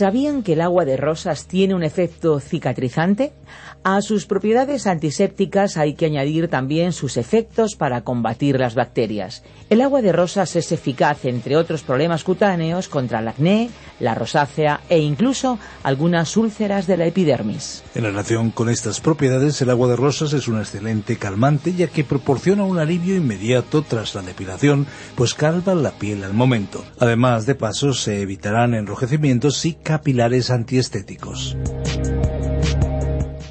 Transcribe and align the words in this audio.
¿Sabían 0.00 0.42
que 0.42 0.54
el 0.54 0.62
agua 0.62 0.86
de 0.86 0.96
rosas 0.96 1.46
tiene 1.46 1.74
un 1.74 1.82
efecto 1.82 2.40
cicatrizante? 2.40 3.34
A 3.82 4.02
sus 4.02 4.26
propiedades 4.26 4.86
antisépticas 4.86 5.78
hay 5.78 5.94
que 5.94 6.04
añadir 6.04 6.48
también 6.48 6.92
sus 6.92 7.16
efectos 7.16 7.76
para 7.76 8.02
combatir 8.02 8.60
las 8.60 8.74
bacterias. 8.74 9.42
El 9.70 9.80
agua 9.80 10.02
de 10.02 10.12
rosas 10.12 10.54
es 10.54 10.70
eficaz, 10.70 11.24
entre 11.24 11.56
otros 11.56 11.82
problemas 11.82 12.22
cutáneos, 12.22 12.88
contra 12.88 13.20
el 13.20 13.28
acné, 13.28 13.70
la 13.98 14.14
rosácea 14.14 14.82
e 14.90 14.98
incluso 14.98 15.58
algunas 15.82 16.36
úlceras 16.36 16.86
de 16.86 16.98
la 16.98 17.06
epidermis. 17.06 17.82
En 17.94 18.02
relación 18.02 18.50
con 18.50 18.68
estas 18.68 19.00
propiedades, 19.00 19.62
el 19.62 19.70
agua 19.70 19.88
de 19.88 19.96
rosas 19.96 20.34
es 20.34 20.46
un 20.46 20.58
excelente 20.58 21.16
calmante 21.16 21.72
ya 21.72 21.86
que 21.86 22.04
proporciona 22.04 22.64
un 22.64 22.78
alivio 22.78 23.16
inmediato 23.16 23.80
tras 23.80 24.14
la 24.14 24.20
depilación, 24.20 24.86
pues 25.14 25.32
calva 25.32 25.74
la 25.74 25.92
piel 25.92 26.22
al 26.24 26.34
momento. 26.34 26.84
Además 26.98 27.46
de 27.46 27.54
paso, 27.54 27.94
se 27.94 28.20
evitarán 28.20 28.74
enrojecimientos 28.74 29.64
y 29.64 29.72
capilares 29.72 30.50
antiestéticos. 30.50 31.56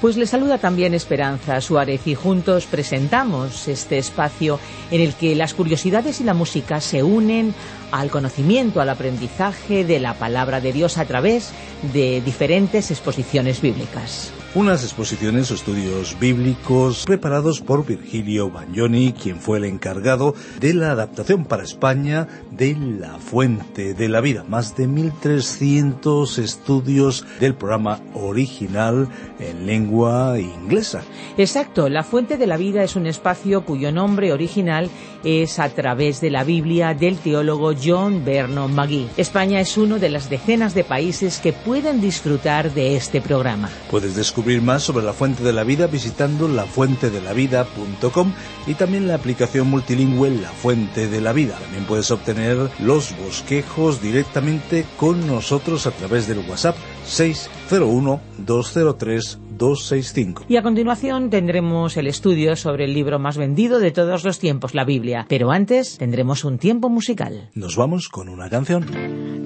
Pues 0.00 0.18
le 0.18 0.26
saluda 0.26 0.58
también 0.58 0.92
Esperanza 0.92 1.60
Suárez 1.62 2.06
y 2.06 2.14
juntos 2.14 2.66
presentamos 2.66 3.66
este 3.66 3.96
espacio 3.96 4.60
en 4.90 5.00
el 5.00 5.14
que 5.14 5.34
las 5.34 5.54
curiosidades 5.54 6.20
y 6.20 6.24
la 6.24 6.34
música 6.34 6.82
se 6.82 7.02
unen 7.02 7.54
al 7.92 8.10
conocimiento, 8.10 8.80
al 8.82 8.90
aprendizaje 8.90 9.84
de 9.84 9.98
la 9.98 10.12
palabra 10.14 10.60
de 10.60 10.74
Dios 10.74 10.98
a 10.98 11.06
través 11.06 11.50
de 11.94 12.20
diferentes 12.20 12.90
exposiciones 12.90 13.62
bíblicas. 13.62 14.32
Unas 14.56 14.84
exposiciones 14.84 15.50
o 15.50 15.54
estudios 15.54 16.18
bíblicos 16.18 17.04
preparados 17.04 17.60
por 17.60 17.84
Virgilio 17.84 18.48
Bagnoni, 18.48 19.12
quien 19.12 19.38
fue 19.38 19.58
el 19.58 19.66
encargado 19.66 20.34
de 20.60 20.72
la 20.72 20.92
adaptación 20.92 21.44
para 21.44 21.62
España 21.62 22.26
de 22.52 22.74
La 22.74 23.18
Fuente 23.18 23.92
de 23.92 24.08
la 24.08 24.22
Vida. 24.22 24.46
Más 24.48 24.74
de 24.74 24.88
1.300 24.88 26.38
estudios 26.38 27.26
del 27.38 27.54
programa 27.54 28.00
original 28.14 29.10
en 29.38 29.66
lengua 29.66 30.40
inglesa. 30.40 31.02
Exacto, 31.36 31.90
La 31.90 32.02
Fuente 32.02 32.38
de 32.38 32.46
la 32.46 32.56
Vida 32.56 32.82
es 32.82 32.96
un 32.96 33.06
espacio 33.06 33.62
cuyo 33.62 33.92
nombre 33.92 34.32
original 34.32 34.88
es 35.22 35.58
a 35.58 35.68
través 35.68 36.22
de 36.22 36.30
la 36.30 36.44
Biblia 36.44 36.94
del 36.94 37.18
teólogo 37.18 37.74
John 37.74 38.24
Vernon 38.24 38.74
McGee. 38.74 39.08
España 39.18 39.60
es 39.60 39.76
uno 39.76 39.98
de 39.98 40.08
las 40.08 40.30
decenas 40.30 40.72
de 40.72 40.84
países 40.84 41.40
que 41.40 41.52
pueden 41.52 42.00
disfrutar 42.00 42.72
de 42.72 42.96
este 42.96 43.20
programa. 43.20 43.68
Puedes 43.90 44.14
descubrir 44.16 44.45
más 44.46 44.84
sobre 44.84 45.04
la 45.04 45.12
Fuente 45.12 45.42
de 45.42 45.52
la 45.52 45.64
Vida 45.64 45.88
visitando 45.88 46.46
lafuentedelavida.com 46.46 48.32
y 48.66 48.74
también 48.74 49.08
la 49.08 49.16
aplicación 49.16 49.68
multilingüe 49.68 50.30
La 50.30 50.50
Fuente 50.50 51.08
de 51.08 51.20
la 51.20 51.32
Vida. 51.32 51.58
También 51.58 51.84
puedes 51.84 52.10
obtener 52.12 52.56
los 52.78 53.16
bosquejos 53.18 54.00
directamente 54.00 54.86
con 54.96 55.26
nosotros 55.26 55.86
a 55.86 55.90
través 55.90 56.28
del 56.28 56.38
WhatsApp 56.48 56.76
601 57.04 58.20
203 58.38 59.38
265. 59.58 60.44
Y 60.48 60.56
a 60.56 60.62
continuación 60.62 61.28
tendremos 61.28 61.96
el 61.96 62.06
estudio 62.06 62.54
sobre 62.56 62.84
el 62.84 62.94
libro 62.94 63.18
más 63.18 63.36
vendido 63.36 63.80
de 63.80 63.90
todos 63.90 64.24
los 64.24 64.38
tiempos, 64.38 64.74
la 64.74 64.84
Biblia. 64.84 65.26
Pero 65.28 65.50
antes 65.50 65.98
tendremos 65.98 66.44
un 66.44 66.58
tiempo 66.58 66.88
musical. 66.88 67.50
Nos 67.54 67.76
vamos 67.76 68.08
con 68.08 68.28
una 68.28 68.48
canción. 68.48 68.86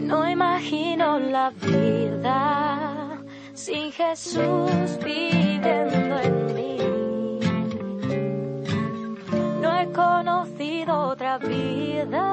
No 0.06 0.28
imagino 0.28 1.19
la 1.19 1.53
vida 1.62 2.90
sin 3.60 3.93
Jesús 3.93 4.98
viviendo 5.04 6.19
en 6.19 6.54
mí. 6.54 6.78
No 9.60 9.78
he 9.78 9.87
conocido 9.93 11.09
otra 11.10 11.37
vida 11.37 12.25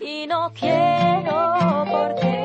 y 0.00 0.26
no 0.26 0.52
quiero 0.54 1.84
porque 1.88 2.41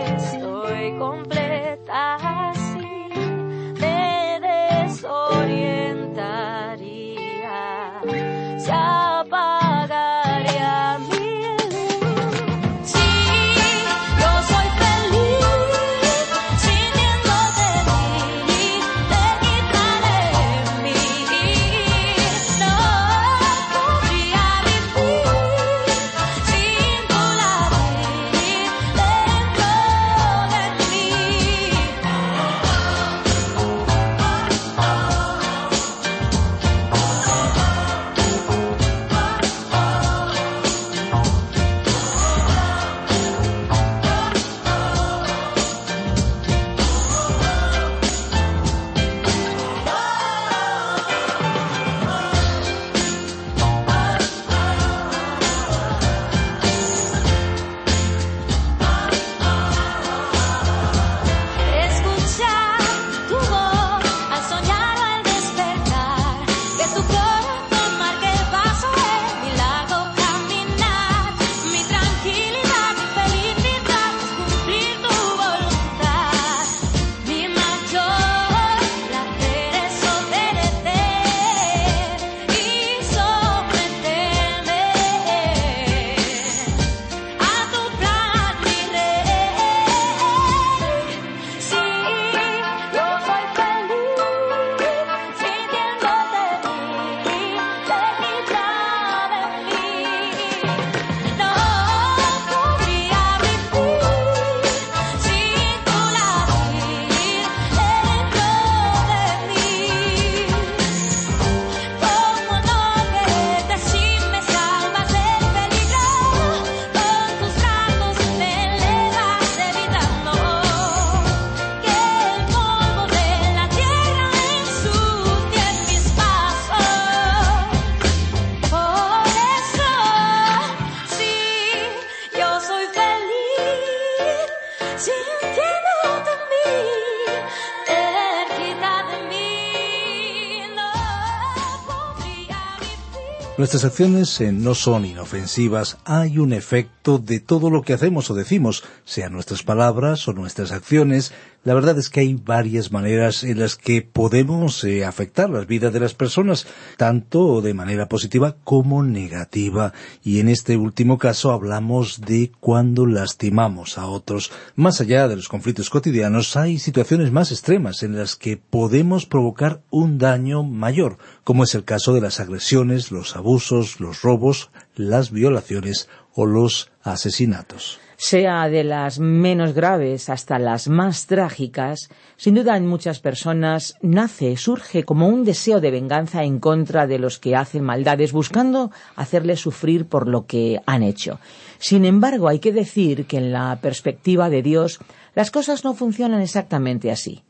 Nuestras 143.58 143.86
acciones 143.86 144.40
eh, 144.40 144.52
no 144.52 144.76
son 144.76 145.04
inofensivas, 145.04 145.98
hay 146.06 146.38
un 146.38 146.54
efecto 146.54 147.18
de 147.18 147.40
todo 147.40 147.72
lo 147.72 147.82
que 147.82 147.94
hacemos 147.94 148.30
o 148.30 148.36
decimos, 148.36 148.84
sean 149.04 149.34
nuestras 149.34 149.64
palabras 149.64 150.28
o 150.28 150.34
nuestras 150.34 150.72
acciones. 150.72 151.34
La 151.64 151.74
verdad 151.74 151.98
es 151.98 152.10
que 152.10 152.22
hay 152.22 152.34
varias 152.34 152.94
maneras 152.94 153.44
en 153.44 153.60
las 153.60 153.76
que 153.76 154.02
podemos 154.02 154.86
eh, 154.86 155.04
afectar 155.04 155.50
las 155.50 155.68
vidas 155.68 155.92
de 155.92 156.00
las 156.00 156.14
personas, 156.14 156.66
tanto 156.96 157.62
de 157.62 157.74
manera 157.74 158.08
positiva 158.08 158.56
como 158.64 159.04
negativa. 159.04 159.92
Y 160.24 160.40
en 160.40 160.48
este 160.48 160.78
último 160.78 161.18
caso 161.18 161.52
hablamos 161.52 162.22
de 162.22 162.54
cuando 162.62 163.06
lastimamos 163.06 163.98
a 163.98 164.06
otros. 164.06 164.50
Más 164.76 165.02
allá 165.02 165.28
de 165.28 165.36
los 165.36 165.50
conflictos 165.50 165.90
cotidianos, 165.90 166.56
hay 166.56 166.80
situaciones 166.80 167.34
más 167.34 167.52
extremas 167.52 168.02
en 168.02 168.16
las 168.16 168.38
que 168.38 168.56
podemos 168.56 169.26
provocar 169.26 169.82
un 169.90 170.20
daño 170.20 170.64
mayor, 170.64 171.18
como 171.44 171.66
es 171.66 171.76
el 171.76 171.84
caso 171.84 172.14
de 172.14 172.22
las 172.22 172.40
agresiones, 172.40 173.12
los 173.12 173.36
abusos, 173.36 174.00
los 174.00 174.22
robos, 174.22 174.70
las 174.96 175.32
violaciones 175.32 176.08
o 176.34 176.46
los 176.46 176.92
asesinatos. 177.04 178.00
Sea 178.18 178.68
de 178.68 178.84
las 178.84 179.20
menos 179.20 179.74
graves 179.74 180.30
hasta 180.30 180.58
las 180.58 180.90
más 180.90 181.28
trágicas, 181.28 182.10
sin 182.36 182.56
duda 182.56 182.76
en 182.76 182.88
muchas 182.88 183.20
personas 183.20 183.94
nace, 184.02 184.58
surge 184.58 185.04
como 185.04 185.28
un 185.28 185.46
deseo 185.46 185.80
de 185.80 185.92
venganza 185.92 186.44
en 186.44 186.60
contra 186.60 187.06
de 187.06 187.20
los 187.20 187.38
que 187.38 187.56
hacen 187.56 187.84
maldades, 187.84 188.34
buscando 188.34 188.92
hacerles 189.16 189.60
sufrir 189.60 190.08
por 190.08 190.28
lo 190.28 190.48
que 190.48 190.82
han 190.88 191.04
hecho. 191.04 191.40
Sin 191.78 192.06
embargo, 192.06 192.48
hay 192.48 192.58
que 192.58 192.74
decir 192.74 193.28
que 193.28 193.38
en 193.38 193.54
la 193.54 193.78
perspectiva 193.82 194.50
de 194.50 194.64
Dios, 194.64 195.00
las 195.36 195.52
cosas 195.52 195.86
no 195.86 195.94
funcionan 195.94 196.42
exactamente 196.42 197.12
así. 197.12 197.44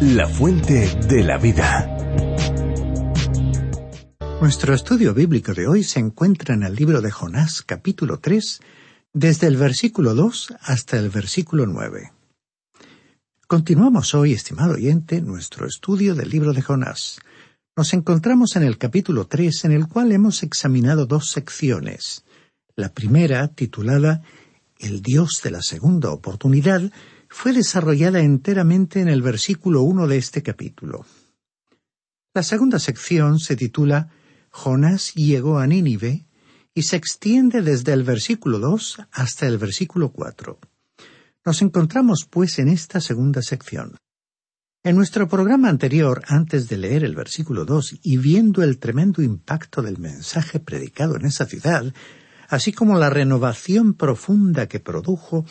La 0.01 0.29
fuente 0.29 0.89
de 1.09 1.25
la 1.25 1.39
vida. 1.39 2.68
Nuestro 4.41 4.73
estudio 4.73 5.15
bíblico 5.15 5.53
de 5.53 5.67
hoy 5.67 5.83
se 5.83 5.99
encuentra 5.99 6.55
en 6.55 6.63
el 6.63 6.77
libro 6.77 7.01
de 7.01 7.11
Jonás, 7.11 7.63
capítulo 7.63 8.21
3, 8.21 8.61
desde 9.13 9.49
el 9.49 9.57
versículo 9.57 10.15
2 10.15 10.55
hasta 10.61 10.97
el 10.97 11.11
versículo 11.11 11.67
9. 11.67 12.13
Continuamos 13.49 14.15
hoy, 14.15 14.35
estimado 14.35 14.75
oyente, 14.75 15.21
nuestro 15.23 15.67
estudio 15.67 16.15
del 16.15 16.31
libro 16.31 16.53
de 16.53 16.63
Jonás. 16.63 17.19
Nos 17.77 17.93
encontramos 17.95 18.55
en 18.55 18.63
el 18.63 18.79
capítulo 18.79 19.27
3, 19.27 19.65
en 19.65 19.73
el 19.73 19.89
cual 19.89 20.13
hemos 20.13 20.45
examinado 20.45 21.07
dos 21.07 21.31
secciones. 21.31 22.25
La 22.77 22.95
primera, 22.95 23.49
titulada 23.49 24.23
El 24.79 25.03
Dios 25.03 25.41
de 25.43 25.51
la 25.51 25.63
segunda 25.63 26.13
oportunidad, 26.13 26.93
fue 27.29 27.53
desarrollada 27.53 28.21
enteramente 28.21 29.01
en 29.01 29.09
el 29.09 29.21
versículo 29.21 29.83
1 29.83 30.07
de 30.07 30.17
este 30.17 30.45
capítulo. 30.45 31.05
La 32.35 32.45
segunda 32.45 32.79
sección 32.79 33.41
se 33.41 33.57
titula 33.57 34.11
Jonás 34.51 35.15
llegó 35.15 35.59
a 35.59 35.67
Nínive 35.67 36.27
y 36.75 36.83
se 36.83 36.97
extiende 36.97 37.63
desde 37.63 37.93
el 37.93 38.05
versículo 38.05 38.59
2 38.59 38.99
hasta 39.13 39.47
el 39.47 39.59
versículo 39.59 40.13
4. 40.13 40.59
Nos 41.45 41.63
encontramos, 41.63 42.27
pues, 42.29 42.59
en 42.59 42.69
esta 42.69 43.01
segunda 43.01 43.43
sección. 43.43 43.97
En 44.85 44.95
nuestro 44.95 45.29
programa 45.29 45.69
anterior, 45.69 46.23
antes 46.29 46.69
de 46.69 46.79
leer 46.79 47.05
el 47.05 47.17
versículo 47.17 47.65
2 47.65 48.01
y 48.03 48.17
viendo 48.17 48.63
el 48.63 48.79
tremendo 48.79 49.23
impacto 49.23 49.83
del 49.83 49.99
mensaje 49.99 50.61
predicado 50.61 51.17
en 51.17 51.27
esa 51.27 51.47
ciudad, 51.47 51.93
así 52.49 52.73
como 52.73 52.97
la 52.97 53.11
renovación 53.11 53.95
profunda 53.95 54.69
que 54.69 54.79
produjo, 54.79 55.45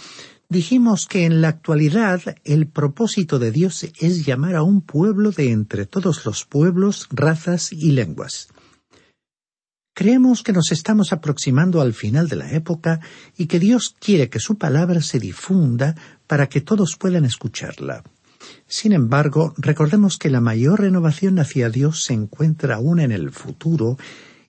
dijimos 0.49 1.05
que 1.07 1.25
en 1.25 1.41
la 1.41 1.49
actualidad 1.49 2.21
el 2.45 2.67
propósito 2.67 3.37
de 3.37 3.51
Dios 3.51 3.85
es 3.99 4.25
llamar 4.25 4.55
a 4.55 4.63
un 4.63 4.81
pueblo 4.81 5.31
de 5.31 5.51
entre 5.51 5.85
todos 5.85 6.25
los 6.25 6.45
pueblos, 6.45 7.07
razas 7.11 7.73
y 7.73 7.91
lenguas. 7.91 8.47
Creemos 9.97 10.43
que 10.43 10.53
nos 10.53 10.71
estamos 10.71 11.11
aproximando 11.11 11.81
al 11.81 11.91
final 11.91 12.29
de 12.29 12.35
la 12.35 12.51
época 12.51 12.99
y 13.35 13.47
que 13.47 13.57
Dios 13.57 13.95
quiere 13.99 14.29
que 14.29 14.39
su 14.39 14.55
palabra 14.55 15.01
se 15.01 15.19
difunda 15.19 15.95
para 16.27 16.49
que 16.49 16.61
todos 16.61 16.97
puedan 16.99 17.25
escucharla. 17.25 18.03
Sin 18.67 18.93
embargo, 18.93 19.55
recordemos 19.57 20.19
que 20.19 20.29
la 20.29 20.39
mayor 20.39 20.81
renovación 20.81 21.39
hacia 21.39 21.71
Dios 21.71 22.03
se 22.03 22.13
encuentra 22.13 22.75
aún 22.75 22.99
en 22.99 23.11
el 23.11 23.31
futuro 23.31 23.97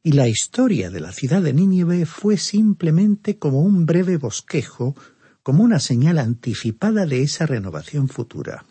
y 0.03 0.13
la 0.13 0.29
historia 0.29 0.91
de 0.91 1.01
la 1.01 1.13
ciudad 1.13 1.41
de 1.41 1.55
Nínive 1.55 2.05
fue 2.05 2.37
simplemente 2.37 3.39
como 3.39 3.63
un 3.63 3.87
breve 3.87 4.19
bosquejo, 4.19 4.97
como 5.43 5.65
una 5.65 5.81
señal 5.81 6.19
anticipada 6.19 7.07
de 7.07 7.23
esa 7.23 7.47
renovación 7.47 8.11
futura. 8.11 8.67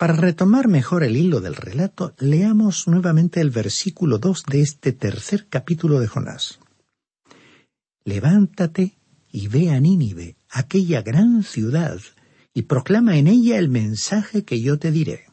Para 0.00 0.14
retomar 0.14 0.66
mejor 0.66 1.04
el 1.04 1.14
hilo 1.14 1.42
del 1.42 1.54
relato, 1.54 2.14
leamos 2.18 2.88
nuevamente 2.88 3.42
el 3.42 3.50
versículo 3.50 4.16
2 4.16 4.44
de 4.44 4.62
este 4.62 4.92
tercer 4.92 5.46
capítulo 5.50 6.00
de 6.00 6.06
Jonás. 6.06 6.58
Levántate 8.04 8.96
y 9.30 9.48
ve 9.48 9.68
a 9.68 9.78
Nínive, 9.78 10.38
aquella 10.48 11.02
gran 11.02 11.42
ciudad, 11.42 12.00
y 12.54 12.62
proclama 12.62 13.18
en 13.18 13.26
ella 13.26 13.58
el 13.58 13.68
mensaje 13.68 14.42
que 14.42 14.62
yo 14.62 14.78
te 14.78 14.90
diré. 14.90 15.26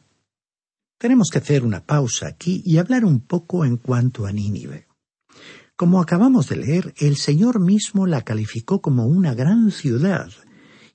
Tenemos 0.98 1.30
que 1.32 1.38
hacer 1.38 1.64
una 1.64 1.86
pausa 1.86 2.28
aquí 2.28 2.62
y 2.66 2.78
hablar 2.78 3.06
un 3.06 3.22
poco 3.22 3.64
en 3.64 3.78
cuanto 3.78 4.26
a 4.26 4.34
Nínive. 4.34 4.90
Como 5.78 6.02
acabamos 6.02 6.50
de 6.50 6.58
leer, 6.58 6.94
el 6.98 7.16
Señor 7.16 7.62
mismo 7.62 8.06
la 8.06 8.24
calificó 8.24 8.82
como 8.82 9.06
una 9.06 9.34
gran 9.34 9.72
ciudad, 9.72 10.30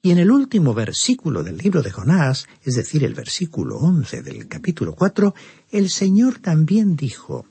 y 0.03 0.11
en 0.11 0.19
el 0.19 0.33
último 0.33 0.75
versículo 0.75 1.45
del 1.45 1.59
libro 1.59 1.81
de 1.81 1.93
Jonás, 1.93 2.49
es 2.65 2.75
decir, 2.75 3.05
el 3.05 3.15
versículo 3.15 3.79
once 3.79 4.21
del 4.21 4.49
capítulo 4.49 4.97
cuatro, 4.97 5.33
el 5.71 5.91
Señor 5.91 6.41
también 6.41 6.97
dijo 6.97 7.47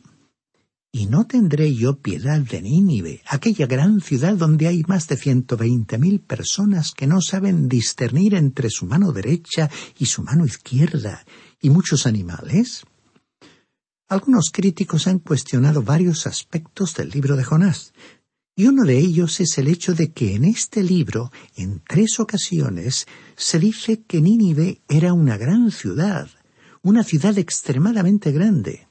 ¿Y 0.92 1.06
no 1.06 1.26
tendré 1.26 1.74
yo 1.74 2.00
piedad 2.00 2.42
de 2.42 2.62
Nínive, 2.62 3.22
aquella 3.26 3.66
gran 3.66 4.02
ciudad 4.02 4.36
donde 4.36 4.68
hay 4.68 4.84
más 4.86 5.08
de 5.08 5.16
ciento 5.16 5.56
veinte 5.56 5.98
mil 5.98 6.20
personas 6.20 6.92
que 6.92 7.08
no 7.08 7.22
saben 7.22 7.70
discernir 7.70 8.36
entre 8.36 8.70
su 8.70 8.86
mano 8.86 9.14
derecha 9.14 9.70
y 9.98 10.08
su 10.08 10.22
mano 10.22 10.46
izquierda, 10.46 11.26
y 11.62 11.70
muchos 11.70 12.06
animales? 12.06 12.84
Algunos 14.10 14.52
críticos 14.52 15.08
han 15.08 15.20
cuestionado 15.20 15.84
varios 15.84 16.28
aspectos 16.28 16.96
del 16.96 17.12
libro 17.12 17.38
de 17.38 17.46
Jonás, 17.46 17.94
y 18.56 18.68
uno 18.68 18.84
de 18.84 18.98
ellos 18.98 19.40
es 19.40 19.58
el 19.58 19.68
hecho 19.68 19.94
de 19.94 20.12
que 20.12 20.36
en 20.36 20.44
este 20.44 20.84
libro, 20.84 21.32
en 21.56 21.82
tres 21.88 22.20
ocasiones, 22.20 23.08
se 23.36 23.60
dice 23.60 24.04
que 24.04 24.22
Nínive 24.22 24.82
era 24.90 25.14
una 25.14 25.38
gran 25.38 25.72
ciudad, 25.72 26.30
una 26.82 27.04
ciudad 27.04 27.38
extremadamente 27.38 28.32
grande. 28.32 28.88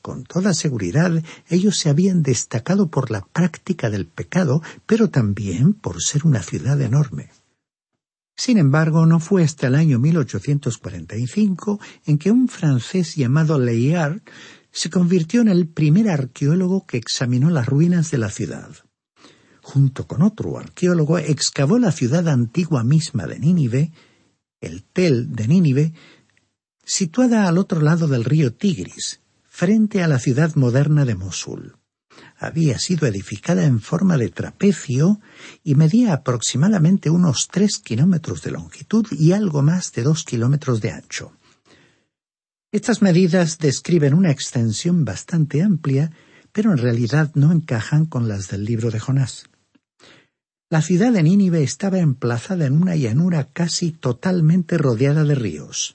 Con 0.00 0.24
toda 0.24 0.54
seguridad, 0.54 1.22
ellos 1.48 1.78
se 1.78 1.90
habían 1.90 2.22
destacado 2.22 2.88
por 2.90 3.10
la 3.10 3.22
práctica 3.26 3.90
del 3.90 4.06
pecado, 4.06 4.62
pero 4.86 5.10
también 5.10 5.74
por 5.74 6.02
ser 6.02 6.24
una 6.24 6.42
ciudad 6.42 6.80
enorme. 6.80 7.30
Sin 8.36 8.58
embargo, 8.58 9.04
no 9.04 9.18
fue 9.18 9.42
hasta 9.44 9.66
el 9.66 9.74
año 9.74 9.98
1845 9.98 11.80
en 12.06 12.18
que 12.18 12.30
un 12.30 12.48
francés 12.48 13.16
llamado 13.16 13.58
Layard 13.58 14.22
se 14.70 14.90
convirtió 14.90 15.40
en 15.40 15.48
el 15.48 15.66
primer 15.68 16.08
arqueólogo 16.08 16.86
que 16.86 16.98
examinó 16.98 17.50
las 17.50 17.66
ruinas 17.66 18.10
de 18.10 18.18
la 18.18 18.30
ciudad. 18.30 18.85
Junto 19.68 20.06
con 20.06 20.22
otro 20.22 20.58
arqueólogo, 20.58 21.18
excavó 21.18 21.80
la 21.80 21.90
ciudad 21.90 22.28
antigua 22.28 22.84
misma 22.84 23.26
de 23.26 23.40
Nínive, 23.40 23.90
el 24.60 24.84
Tel 24.84 25.34
de 25.34 25.48
Nínive, 25.48 25.92
situada 26.84 27.48
al 27.48 27.58
otro 27.58 27.80
lado 27.80 28.06
del 28.06 28.22
río 28.22 28.54
Tigris, 28.54 29.22
frente 29.42 30.04
a 30.04 30.08
la 30.08 30.20
ciudad 30.20 30.54
moderna 30.54 31.04
de 31.04 31.16
Mosul. 31.16 31.78
Había 32.38 32.78
sido 32.78 33.08
edificada 33.08 33.64
en 33.64 33.80
forma 33.80 34.16
de 34.16 34.28
trapecio 34.28 35.20
y 35.64 35.74
medía 35.74 36.12
aproximadamente 36.12 37.10
unos 37.10 37.48
tres 37.48 37.78
kilómetros 37.78 38.42
de 38.42 38.52
longitud 38.52 39.04
y 39.10 39.32
algo 39.32 39.62
más 39.62 39.92
de 39.92 40.04
dos 40.04 40.22
kilómetros 40.22 40.80
de 40.80 40.92
ancho. 40.92 41.32
Estas 42.70 43.02
medidas 43.02 43.58
describen 43.58 44.14
una 44.14 44.30
extensión 44.30 45.04
bastante 45.04 45.60
amplia, 45.60 46.12
pero 46.52 46.70
en 46.70 46.78
realidad 46.78 47.32
no 47.34 47.50
encajan 47.50 48.06
con 48.06 48.28
las 48.28 48.46
del 48.46 48.64
libro 48.64 48.92
de 48.92 49.00
Jonás. 49.00 49.48
La 50.68 50.82
ciudad 50.82 51.12
de 51.12 51.22
Nínive 51.22 51.62
estaba 51.62 52.00
emplazada 52.00 52.66
en 52.66 52.82
una 52.82 52.96
llanura 52.96 53.44
casi 53.52 53.92
totalmente 53.92 54.76
rodeada 54.76 55.22
de 55.22 55.36
ríos. 55.36 55.94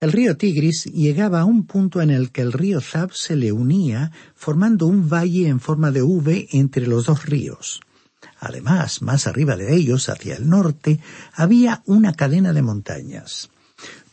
El 0.00 0.10
río 0.10 0.36
Tigris 0.36 0.86
llegaba 0.86 1.42
a 1.42 1.44
un 1.44 1.64
punto 1.64 2.02
en 2.02 2.10
el 2.10 2.32
que 2.32 2.40
el 2.40 2.52
río 2.52 2.80
Zab 2.80 3.12
se 3.12 3.36
le 3.36 3.52
unía, 3.52 4.10
formando 4.34 4.88
un 4.88 5.08
valle 5.08 5.46
en 5.46 5.60
forma 5.60 5.92
de 5.92 6.02
V 6.02 6.48
entre 6.50 6.88
los 6.88 7.06
dos 7.06 7.26
ríos. 7.26 7.80
Además, 8.40 9.00
más 9.00 9.28
arriba 9.28 9.56
de 9.56 9.76
ellos, 9.76 10.08
hacia 10.08 10.34
el 10.34 10.48
norte, 10.48 10.98
había 11.32 11.84
una 11.86 12.14
cadena 12.14 12.52
de 12.52 12.62
montañas. 12.62 13.48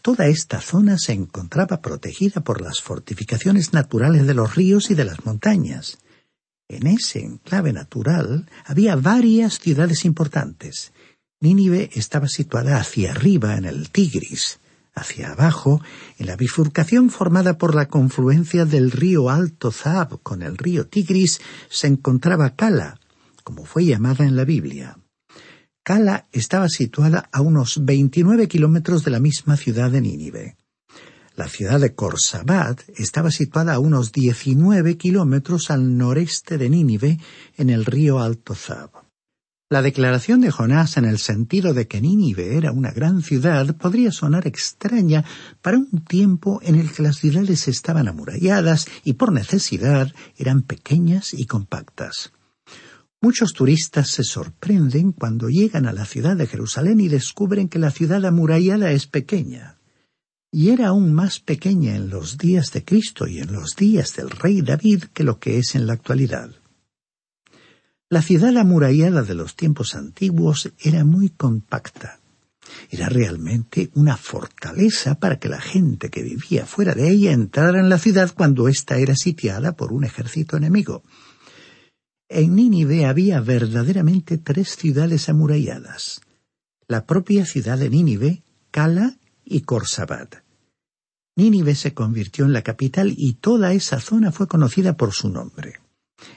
Toda 0.03 0.27
esta 0.27 0.61
zona 0.61 0.99
se 0.99 1.13
encontraba 1.13 1.81
protegida 1.81 2.41
por 2.41 2.61
las 2.61 2.81
fortificaciones 2.81 3.73
naturales 3.73 4.27
de 4.27 4.35
los 4.35 4.53
ríos 4.53 4.91
y 4.91 4.93
de 4.93 5.05
las 5.05 5.25
montañas. 5.25 5.97
En 6.67 6.87
ese 6.87 7.19
enclave 7.19 7.73
natural 7.73 8.49
había 8.65 8.95
varias 8.95 9.59
ciudades 9.59 10.03
importantes. 10.03 10.93
Nínive 11.39 11.91
estaba 11.93 12.27
situada 12.27 12.77
hacia 12.77 13.11
arriba 13.11 13.55
en 13.55 13.65
el 13.65 13.91
Tigris, 13.91 14.59
hacia 14.95 15.33
abajo, 15.33 15.81
en 16.17 16.25
la 16.25 16.35
bifurcación 16.35 17.11
formada 17.11 17.57
por 17.57 17.75
la 17.75 17.87
confluencia 17.87 18.65
del 18.65 18.91
río 18.91 19.29
Alto 19.29 19.71
Zab 19.71 20.21
con 20.23 20.41
el 20.41 20.57
río 20.57 20.87
Tigris, 20.87 21.39
se 21.69 21.87
encontraba 21.87 22.55
Cala, 22.55 22.99
como 23.43 23.65
fue 23.65 23.85
llamada 23.85 24.25
en 24.25 24.35
la 24.35 24.45
Biblia. 24.45 24.97
Cala 25.83 26.27
estaba 26.31 26.67
situada 26.67 27.29
a 27.31 27.41
unos 27.41 27.85
29 27.85 28.47
kilómetros 28.47 29.03
de 29.03 29.11
la 29.11 29.19
misma 29.19 29.55
ciudad 29.55 29.91
de 29.91 30.01
Nínive. 30.01 30.57
La 31.35 31.49
ciudad 31.49 31.81
de 31.81 31.93
Khorsabad 31.93 32.77
estaba 32.95 33.29
situada 33.29 33.73
a 33.73 33.79
unos 33.79 34.13
19 34.13 34.95
kilómetros 34.95 35.69
al 35.69 35.97
noreste 35.97 36.57
de 36.57 36.69
Nínive, 36.69 37.19
en 37.57 37.69
el 37.69 37.83
río 37.83 38.19
Alto 38.19 38.55
Zab. 38.55 38.91
La 39.69 39.81
declaración 39.81 40.39
de 40.39 40.49
Jonás 40.49 40.95
en 40.95 41.03
el 41.03 41.17
sentido 41.17 41.73
de 41.73 41.89
que 41.89 41.99
Nínive 41.99 42.55
era 42.55 42.71
una 42.71 42.91
gran 42.91 43.21
ciudad 43.21 43.75
podría 43.75 44.13
sonar 44.13 44.47
extraña 44.47 45.25
para 45.61 45.77
un 45.77 46.05
tiempo 46.07 46.61
en 46.63 46.75
el 46.75 46.89
que 46.93 47.03
las 47.03 47.17
ciudades 47.17 47.67
estaban 47.67 48.07
amuralladas 48.07 48.85
y 49.03 49.13
por 49.13 49.33
necesidad 49.33 50.13
eran 50.37 50.61
pequeñas 50.61 51.33
y 51.33 51.47
compactas. 51.47 52.31
Muchos 53.19 53.51
turistas 53.51 54.09
se 54.09 54.23
sorprenden 54.23 55.11
cuando 55.11 55.49
llegan 55.49 55.85
a 55.85 55.91
la 55.91 56.05
ciudad 56.05 56.37
de 56.37 56.47
Jerusalén 56.47 57.01
y 57.01 57.09
descubren 57.09 57.67
que 57.67 57.79
la 57.79 57.91
ciudad 57.91 58.23
amurallada 58.23 58.91
es 58.91 59.07
pequeña 59.07 59.74
y 60.57 60.69
era 60.69 60.87
aún 60.87 61.13
más 61.13 61.41
pequeña 61.41 61.97
en 61.97 62.09
los 62.09 62.37
días 62.37 62.71
de 62.71 62.85
Cristo 62.85 63.27
y 63.27 63.39
en 63.39 63.51
los 63.51 63.75
días 63.75 64.15
del 64.15 64.29
rey 64.29 64.61
David 64.61 65.03
que 65.13 65.25
lo 65.25 65.37
que 65.37 65.57
es 65.57 65.75
en 65.75 65.85
la 65.85 65.91
actualidad. 65.91 66.49
La 68.09 68.21
ciudad 68.21 68.55
amurallada 68.55 69.23
de 69.23 69.35
los 69.35 69.57
tiempos 69.57 69.95
antiguos 69.95 70.71
era 70.79 71.03
muy 71.03 71.27
compacta. 71.27 72.21
Era 72.89 73.09
realmente 73.09 73.89
una 73.95 74.15
fortaleza 74.15 75.19
para 75.19 75.39
que 75.39 75.49
la 75.49 75.59
gente 75.59 76.09
que 76.09 76.23
vivía 76.23 76.65
fuera 76.65 76.95
de 76.95 77.09
ella 77.09 77.33
entrara 77.33 77.81
en 77.81 77.89
la 77.89 77.99
ciudad 77.99 78.33
cuando 78.33 78.69
ésta 78.69 78.97
era 78.97 79.17
sitiada 79.17 79.73
por 79.73 79.91
un 79.91 80.05
ejército 80.05 80.55
enemigo. 80.55 81.03
En 82.29 82.55
Nínive 82.55 83.05
había 83.05 83.41
verdaderamente 83.41 84.37
tres 84.37 84.77
ciudades 84.77 85.27
amuralladas. 85.27 86.21
La 86.87 87.05
propia 87.05 87.45
ciudad 87.45 87.77
de 87.77 87.89
Nínive, 87.89 88.41
Cala 88.71 89.17
y 89.43 89.59
Khorsabad. 89.59 90.44
Nínive 91.37 91.75
se 91.75 91.93
convirtió 91.93 92.45
en 92.45 92.53
la 92.53 92.61
capital 92.61 93.13
y 93.17 93.33
toda 93.33 93.73
esa 93.73 93.99
zona 93.99 94.31
fue 94.31 94.47
conocida 94.47 94.95
por 94.95 95.13
su 95.13 95.29
nombre. 95.29 95.81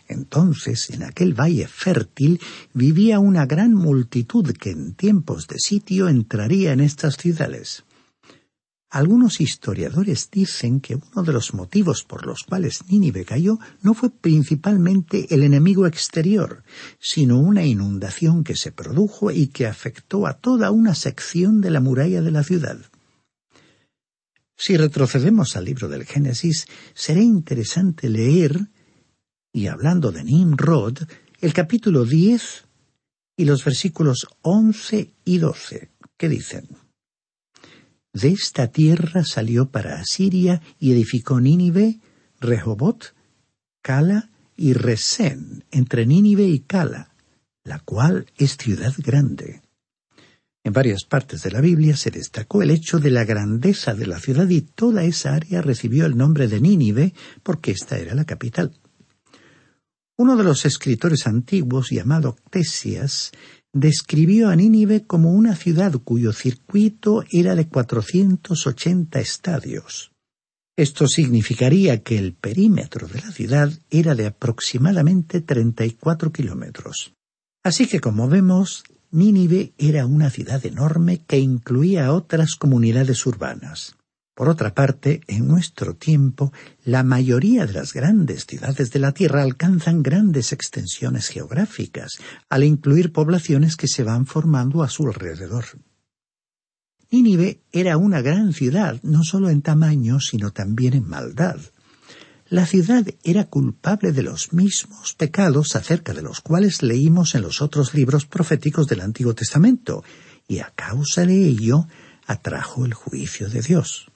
Entonces, 0.08 0.90
en 0.90 1.04
aquel 1.04 1.38
valle 1.38 1.68
fértil 1.68 2.40
vivía 2.74 3.20
una 3.20 3.46
gran 3.46 3.74
multitud 3.74 4.52
que 4.52 4.70
en 4.70 4.94
tiempos 4.94 5.46
de 5.46 5.58
sitio 5.60 6.08
entraría 6.08 6.72
en 6.72 6.80
estas 6.80 7.16
ciudades. 7.16 7.84
Algunos 8.90 9.42
historiadores 9.42 10.30
dicen 10.32 10.80
que 10.80 10.96
uno 10.96 11.22
de 11.22 11.32
los 11.32 11.52
motivos 11.52 12.04
por 12.04 12.26
los 12.26 12.42
cuales 12.42 12.84
Nínive 12.88 13.26
cayó 13.26 13.58
no 13.82 13.92
fue 13.92 14.08
principalmente 14.08 15.26
el 15.32 15.42
enemigo 15.42 15.86
exterior, 15.86 16.64
sino 16.98 17.38
una 17.38 17.66
inundación 17.66 18.44
que 18.44 18.56
se 18.56 18.72
produjo 18.72 19.30
y 19.30 19.48
que 19.48 19.66
afectó 19.66 20.26
a 20.26 20.38
toda 20.38 20.70
una 20.70 20.94
sección 20.94 21.60
de 21.60 21.70
la 21.70 21.80
muralla 21.80 22.22
de 22.22 22.30
la 22.30 22.42
ciudad. 22.42 22.78
Si 24.60 24.76
retrocedemos 24.76 25.56
al 25.56 25.66
libro 25.66 25.88
del 25.88 26.04
Génesis, 26.04 26.66
será 26.92 27.20
interesante 27.20 28.10
leer, 28.10 28.58
y 29.52 29.68
hablando 29.68 30.10
de 30.10 30.24
Nimrod, 30.24 30.98
el 31.40 31.52
capítulo 31.52 32.04
10 32.04 32.64
y 33.36 33.44
los 33.44 33.64
versículos 33.64 34.26
11 34.42 35.14
y 35.24 35.38
12, 35.38 35.92
que 36.16 36.28
dicen, 36.28 36.66
De 38.12 38.30
esta 38.30 38.66
tierra 38.66 39.22
salió 39.22 39.70
para 39.70 40.00
Asiria 40.00 40.60
y 40.80 40.90
edificó 40.90 41.40
Nínive, 41.40 42.00
Rehobot, 42.40 43.14
Cala 43.80 44.32
y 44.56 44.72
Resén, 44.72 45.66
entre 45.70 46.04
Nínive 46.04 46.48
y 46.48 46.58
Cala, 46.58 47.14
la 47.62 47.78
cual 47.78 48.26
es 48.36 48.56
ciudad 48.56 48.94
grande. 48.98 49.62
En 50.68 50.74
varias 50.74 51.04
partes 51.04 51.42
de 51.42 51.50
la 51.50 51.62
Biblia 51.62 51.96
se 51.96 52.10
destacó 52.10 52.60
el 52.60 52.70
hecho 52.70 52.98
de 52.98 53.10
la 53.10 53.24
grandeza 53.24 53.94
de 53.94 54.06
la 54.06 54.20
ciudad 54.20 54.46
y 54.50 54.60
toda 54.60 55.02
esa 55.02 55.32
área 55.34 55.62
recibió 55.62 56.04
el 56.04 56.14
nombre 56.14 56.46
de 56.46 56.60
Nínive 56.60 57.14
porque 57.42 57.70
esta 57.70 57.96
era 57.96 58.14
la 58.14 58.26
capital. 58.26 58.78
Uno 60.18 60.36
de 60.36 60.44
los 60.44 60.66
escritores 60.66 61.26
antiguos, 61.26 61.88
llamado 61.88 62.36
Ctesias, 62.36 63.32
describió 63.72 64.50
a 64.50 64.56
Nínive 64.56 65.06
como 65.06 65.32
una 65.32 65.56
ciudad 65.56 65.94
cuyo 66.04 66.34
circuito 66.34 67.24
era 67.32 67.54
de 67.54 67.66
480 67.66 69.20
estadios. 69.20 70.12
Esto 70.76 71.08
significaría 71.08 72.02
que 72.02 72.18
el 72.18 72.34
perímetro 72.34 73.08
de 73.08 73.22
la 73.22 73.32
ciudad 73.32 73.72
era 73.88 74.14
de 74.14 74.26
aproximadamente 74.26 75.40
34 75.40 76.30
kilómetros. 76.30 77.14
Así 77.64 77.86
que, 77.86 78.00
como 78.00 78.28
vemos, 78.28 78.84
Nínive 79.10 79.72
era 79.78 80.04
una 80.04 80.28
ciudad 80.28 80.64
enorme 80.66 81.24
que 81.26 81.38
incluía 81.38 82.12
otras 82.12 82.56
comunidades 82.56 83.24
urbanas. 83.24 83.96
Por 84.34 84.50
otra 84.50 84.74
parte, 84.74 85.22
en 85.26 85.48
nuestro 85.48 85.96
tiempo, 85.96 86.52
la 86.84 87.02
mayoría 87.02 87.66
de 87.66 87.72
las 87.72 87.94
grandes 87.94 88.44
ciudades 88.46 88.92
de 88.92 88.98
la 88.98 89.12
Tierra 89.12 89.42
alcanzan 89.42 90.02
grandes 90.02 90.52
extensiones 90.52 91.28
geográficas, 91.28 92.18
al 92.50 92.64
incluir 92.64 93.12
poblaciones 93.12 93.76
que 93.76 93.88
se 93.88 94.04
van 94.04 94.26
formando 94.26 94.82
a 94.82 94.88
su 94.88 95.06
alrededor. 95.06 95.64
Nínive 97.10 97.62
era 97.72 97.96
una 97.96 98.20
gran 98.20 98.52
ciudad, 98.52 99.00
no 99.02 99.24
solo 99.24 99.48
en 99.48 99.62
tamaño, 99.62 100.20
sino 100.20 100.52
también 100.52 100.92
en 100.92 101.08
maldad. 101.08 101.58
La 102.50 102.64
ciudad 102.64 103.04
era 103.24 103.44
culpable 103.44 104.12
de 104.12 104.22
los 104.22 104.54
mismos 104.54 105.12
pecados 105.12 105.76
acerca 105.76 106.14
de 106.14 106.22
los 106.22 106.40
cuales 106.40 106.82
leímos 106.82 107.34
en 107.34 107.42
los 107.42 107.60
otros 107.60 107.92
libros 107.92 108.24
proféticos 108.24 108.86
del 108.86 109.02
Antiguo 109.02 109.34
Testamento, 109.34 110.02
y 110.46 110.60
a 110.60 110.72
causa 110.74 111.26
de 111.26 111.46
ello 111.46 111.86
atrajo 112.26 112.86
el 112.86 112.94
juicio 112.94 113.50
de 113.50 113.60
Dios. 113.60 114.10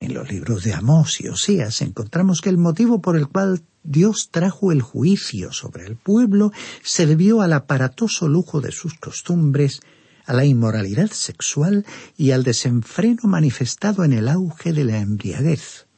En 0.00 0.14
los 0.14 0.30
libros 0.30 0.64
de 0.64 0.72
Amós 0.72 1.20
y 1.20 1.28
Oseas 1.28 1.82
encontramos 1.82 2.40
que 2.40 2.48
el 2.48 2.56
motivo 2.56 3.02
por 3.02 3.14
el 3.18 3.28
cual 3.28 3.62
Dios 3.82 4.30
trajo 4.30 4.72
el 4.72 4.80
juicio 4.80 5.52
sobre 5.52 5.84
el 5.84 5.96
pueblo 5.96 6.52
se 6.82 7.04
debió 7.04 7.42
al 7.42 7.52
aparatoso 7.52 8.26
lujo 8.26 8.62
de 8.62 8.72
sus 8.72 8.94
costumbres, 8.94 9.80
a 10.24 10.32
la 10.32 10.46
inmoralidad 10.46 11.10
sexual 11.10 11.84
y 12.16 12.30
al 12.30 12.42
desenfreno 12.42 13.24
manifestado 13.24 14.02
en 14.02 14.14
el 14.14 14.28
auge 14.28 14.72
de 14.72 14.84
la 14.84 14.98
embriaguez. 14.98 15.89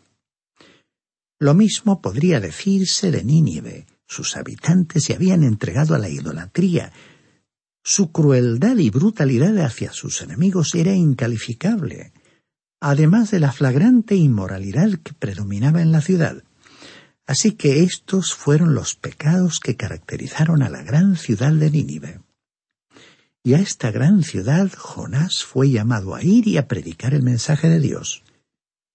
Lo 1.43 1.55
mismo 1.55 2.01
podría 2.01 2.39
decirse 2.39 3.11
de 3.11 3.25
Nínive. 3.25 3.87
Sus 4.07 4.37
habitantes 4.37 5.03
se 5.03 5.15
habían 5.15 5.43
entregado 5.43 5.97
a 5.97 5.99
la 5.99 6.09
idolatría. 6.09 6.93
Su 7.83 8.13
crueldad 8.13 8.77
y 8.77 8.91
brutalidad 8.91 9.59
hacia 9.59 9.93
sus 9.93 10.23
enemigos 10.23 10.73
era 10.77 10.95
incalificable, 10.95 12.13
además 12.81 13.33
de 13.33 13.41
la 13.41 13.51
flagrante 13.51 14.15
inmoralidad 14.15 14.93
que 15.03 15.15
predominaba 15.15 15.83
en 15.83 15.91
la 15.91 16.01
ciudad. 16.01 16.45
Así 17.27 17.57
que 17.57 17.83
estos 17.83 18.35
fueron 18.35 18.77
los 18.77 18.95
pecados 18.95 19.59
que 19.59 19.75
caracterizaron 19.75 20.63
a 20.63 20.71
la 20.71 20.85
gran 20.85 21.17
ciudad 21.17 21.51
de 21.51 21.73
Nínive. 21.73 22.21
Y 23.43 23.55
a 23.55 23.59
esta 23.59 23.91
gran 23.91 24.23
ciudad 24.23 24.71
Jonás 24.79 25.43
fue 25.43 25.71
llamado 25.71 26.15
a 26.15 26.23
ir 26.23 26.47
y 26.47 26.57
a 26.57 26.69
predicar 26.69 27.15
el 27.15 27.25
mensaje 27.25 27.69
de 27.69 27.81
Dios. 27.81 28.22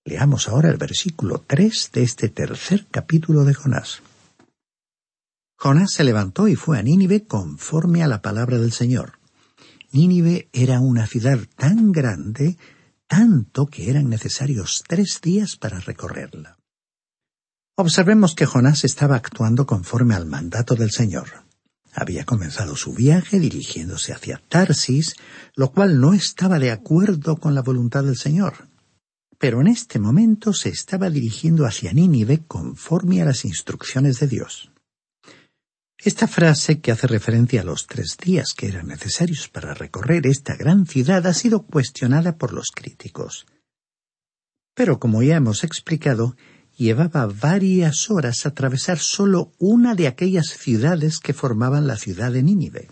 Leamos 0.08 0.48
ahora 0.48 0.70
el 0.70 0.78
versículo 0.78 1.44
3 1.46 1.90
de 1.92 2.04
este 2.04 2.30
tercer 2.30 2.88
capítulo 2.90 3.44
de 3.44 3.54
Jonás. 3.54 4.02
Jonás 5.60 5.92
se 5.92 6.06
levantó 6.06 6.48
y 6.48 6.56
fue 6.56 6.80
a 6.80 6.82
Nínive 6.82 7.28
conforme 7.28 8.04
a 8.04 8.08
la 8.08 8.22
palabra 8.22 8.58
del 8.58 8.72
Señor. 8.72 9.20
Nínive 9.92 10.48
era 10.54 10.80
una 10.80 11.08
ciudad 11.08 11.40
tan 11.58 11.92
grande, 11.92 12.58
tanto 13.08 13.66
que 13.66 13.90
eran 13.90 14.08
necesarios 14.08 14.82
tres 14.88 15.20
días 15.22 15.58
para 15.58 15.82
recorrerla. 15.82 16.58
Observemos 17.76 18.34
que 18.34 18.46
Jonás 18.46 18.86
estaba 18.86 19.18
actuando 19.18 19.66
conforme 19.66 20.16
al 20.16 20.26
mandato 20.26 20.76
del 20.76 20.92
Señor. 20.92 21.44
Había 21.92 22.24
comenzado 22.24 22.78
su 22.78 22.94
viaje 22.94 23.42
dirigiéndose 23.42 24.14
hacia 24.14 24.42
Tarsis, 24.48 25.18
lo 25.54 25.74
cual 25.74 26.00
no 26.00 26.14
estaba 26.14 26.60
de 26.60 26.72
acuerdo 26.72 27.36
con 27.36 27.54
la 27.54 27.62
voluntad 27.62 28.06
del 28.06 28.16
Señor. 28.16 28.67
Pero 29.39 29.62
en 29.62 29.67
este 29.67 30.00
momento 30.00 30.53
se 30.53 30.70
estaba 30.70 31.10
dirigiendo 31.10 31.65
hacia 31.65 31.94
Nínive 31.94 32.46
conforme 32.48 33.22
a 33.22 33.25
las 33.25 33.46
instrucciones 33.46 34.20
de 34.20 34.27
Dios. 34.27 34.72
Esta 36.00 36.27
frase, 36.27 36.79
que 36.79 36.91
hace 36.91 37.08
referencia 37.08 37.62
a 37.62 37.63
los 37.63 37.88
tres 37.88 38.17
días 38.24 38.53
que 38.56 38.67
eran 38.67 38.88
necesarios 38.88 39.48
para 39.48 39.74
recorrer 39.74 40.27
esta 40.27 40.56
gran 40.56 40.86
ciudad, 40.86 41.25
ha 41.25 41.34
sido 41.34 41.63
cuestionada 41.63 42.38
por 42.38 42.53
los 42.53 42.67
críticos. 42.74 43.48
Pero 44.75 45.00
como 45.00 45.24
ya 45.24 45.38
hemos 45.38 45.63
explicado, 45.63 46.36
llevaba 46.77 47.25
varias 47.25 48.12
horas 48.12 48.46
atravesar 48.46 49.00
solo 49.00 49.51
una 49.58 49.96
de 49.96 50.08
aquellas 50.08 50.48
ciudades 50.50 51.20
que 51.20 51.34
formaban 51.34 51.88
la 51.88 51.98
ciudad 51.98 52.32
de 52.32 52.44
Nínive. 52.44 52.88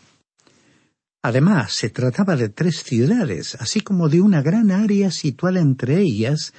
Además, 1.26 1.74
se 1.74 1.90
trataba 1.90 2.36
de 2.36 2.50
tres 2.50 2.84
ciudades, 2.84 3.56
así 3.60 3.82
como 3.82 4.10
de 4.10 4.22
una 4.22 4.42
gran 4.42 4.72
área 4.72 5.12
situada 5.12 5.60
entre 5.60 6.00
ellas, 6.00 6.54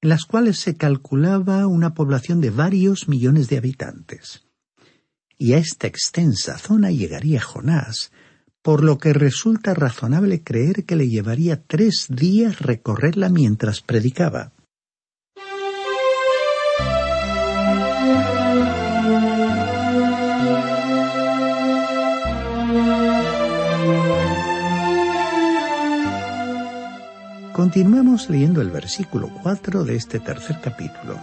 en 0.00 0.08
las 0.08 0.24
cuales 0.24 0.58
se 0.58 0.76
calculaba 0.76 1.66
una 1.66 1.94
población 1.94 2.40
de 2.40 2.50
varios 2.50 3.08
millones 3.08 3.48
de 3.48 3.58
habitantes 3.58 4.46
y 5.38 5.52
a 5.52 5.58
esta 5.58 5.86
extensa 5.86 6.58
zona 6.58 6.90
llegaría 6.90 7.40
Jonás, 7.40 8.10
por 8.62 8.82
lo 8.82 8.98
que 8.98 9.12
resulta 9.12 9.74
razonable 9.74 10.42
creer 10.42 10.84
que 10.84 10.96
le 10.96 11.08
llevaría 11.08 11.62
tres 11.62 12.06
días 12.08 12.60
recorrerla 12.60 13.28
mientras 13.28 13.80
predicaba. 13.80 14.52
Continuemos 27.56 28.28
leyendo 28.28 28.60
el 28.60 28.70
versículo 28.70 29.30
4 29.42 29.84
de 29.84 29.96
este 29.96 30.20
tercer 30.20 30.60
capítulo. 30.60 31.18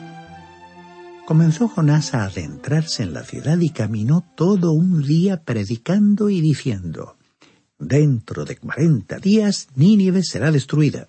Comenzó 1.28 1.68
Jonás 1.68 2.16
a 2.16 2.24
adentrarse 2.24 3.04
en 3.04 3.14
la 3.14 3.24
ciudad 3.24 3.60
y 3.60 3.70
caminó 3.70 4.26
todo 4.36 4.72
un 4.72 5.04
día 5.04 5.44
predicando 5.44 6.32
y 6.32 6.42
diciendo, 6.42 7.18
Dentro 7.78 8.46
de 8.46 8.58
cuarenta 8.58 9.20
días 9.20 9.68
Nínive 9.76 10.24
será 10.24 10.52
destruida. 10.52 11.06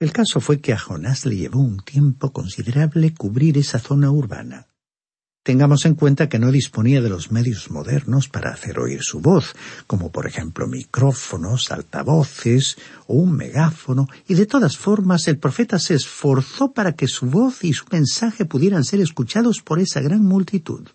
El 0.00 0.12
caso 0.14 0.40
fue 0.40 0.62
que 0.62 0.72
a 0.72 0.78
Jonás 0.78 1.26
le 1.26 1.36
llevó 1.36 1.60
un 1.60 1.80
tiempo 1.80 2.32
considerable 2.32 3.12
cubrir 3.12 3.58
esa 3.58 3.78
zona 3.78 4.10
urbana. 4.10 4.68
Tengamos 5.44 5.86
en 5.86 5.96
cuenta 5.96 6.28
que 6.28 6.38
no 6.38 6.52
disponía 6.52 7.00
de 7.00 7.08
los 7.08 7.32
medios 7.32 7.68
modernos 7.68 8.28
para 8.28 8.50
hacer 8.50 8.78
oír 8.78 9.00
su 9.02 9.18
voz, 9.18 9.56
como 9.88 10.12
por 10.12 10.28
ejemplo 10.28 10.68
micrófonos, 10.68 11.72
altavoces 11.72 12.76
o 13.08 13.14
un 13.14 13.32
megáfono, 13.32 14.06
y 14.28 14.34
de 14.34 14.46
todas 14.46 14.76
formas 14.76 15.26
el 15.26 15.38
profeta 15.38 15.80
se 15.80 15.94
esforzó 15.94 16.72
para 16.72 16.92
que 16.92 17.08
su 17.08 17.26
voz 17.26 17.64
y 17.64 17.72
su 17.72 17.86
mensaje 17.90 18.44
pudieran 18.44 18.84
ser 18.84 19.00
escuchados 19.00 19.62
por 19.62 19.80
esa 19.80 20.00
gran 20.00 20.22
multitud. 20.22 20.86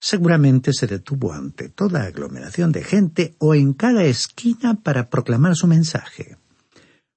Seguramente 0.00 0.72
se 0.72 0.86
detuvo 0.86 1.34
ante 1.34 1.68
toda 1.68 2.04
aglomeración 2.04 2.72
de 2.72 2.82
gente 2.82 3.34
o 3.38 3.54
en 3.54 3.74
cada 3.74 4.04
esquina 4.04 4.80
para 4.82 5.10
proclamar 5.10 5.54
su 5.54 5.66
mensaje. 5.66 6.38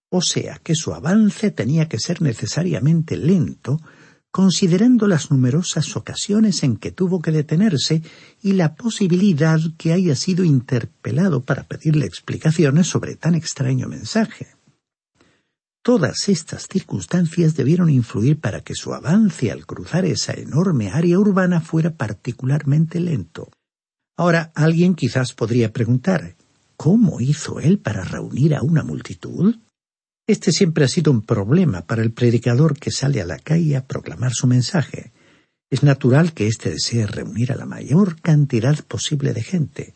O 0.09 0.21
sea 0.21 0.59
que 0.61 0.75
su 0.75 0.93
avance 0.93 1.51
tenía 1.51 1.87
que 1.87 1.99
ser 1.99 2.21
necesariamente 2.21 3.17
lento, 3.17 3.79
considerando 4.35 5.07
las 5.07 5.31
numerosas 5.31 5.95
ocasiones 5.95 6.61
en 6.63 6.75
que 6.75 6.91
tuvo 6.91 7.21
que 7.21 7.31
detenerse 7.31 8.01
y 8.41 8.51
la 8.51 8.75
posibilidad 8.75 9.61
que 9.77 9.93
haya 9.93 10.13
sido 10.13 10.43
interpelado 10.43 11.45
para 11.45 11.63
pedirle 11.63 12.05
explicaciones 12.05 12.87
sobre 12.87 13.15
tan 13.15 13.33
extraño 13.33 13.87
mensaje. 13.87 14.47
Todas 15.81 16.27
estas 16.27 16.67
circunstancias 16.69 17.55
debieron 17.55 17.89
influir 17.89 18.37
para 18.41 18.59
que 18.59 18.75
su 18.75 18.93
avance 18.93 19.53
al 19.53 19.65
cruzar 19.65 20.03
esa 20.03 20.33
enorme 20.33 20.89
área 20.89 21.17
urbana 21.17 21.61
fuera 21.61 21.91
particularmente 21.91 22.99
lento. 22.99 23.49
Ahora 24.17 24.51
alguien 24.53 24.95
quizás 24.95 25.31
podría 25.31 25.71
preguntar 25.71 26.35
¿Cómo 26.75 27.21
hizo 27.21 27.61
él 27.61 27.79
para 27.79 28.03
reunir 28.03 28.53
a 28.53 28.63
una 28.63 28.83
multitud? 28.83 29.55
Este 30.27 30.51
siempre 30.51 30.85
ha 30.85 30.87
sido 30.87 31.11
un 31.11 31.21
problema 31.21 31.81
para 31.85 32.01
el 32.01 32.11
predicador 32.11 32.79
que 32.79 32.89
sale 32.89 33.21
a 33.21 33.25
la 33.25 33.37
calle 33.37 33.75
a 33.75 33.85
proclamar 33.85 34.33
su 34.33 34.47
mensaje. 34.47 35.11
Es 35.69 35.83
natural 35.83 36.33
que 36.33 36.47
éste 36.47 36.71
desee 36.71 37.05
reunir 37.05 37.51
a 37.51 37.55
la 37.55 37.67
mayor 37.67 38.19
cantidad 38.21 38.75
posible 38.85 39.33
de 39.33 39.43
gente. 39.43 39.93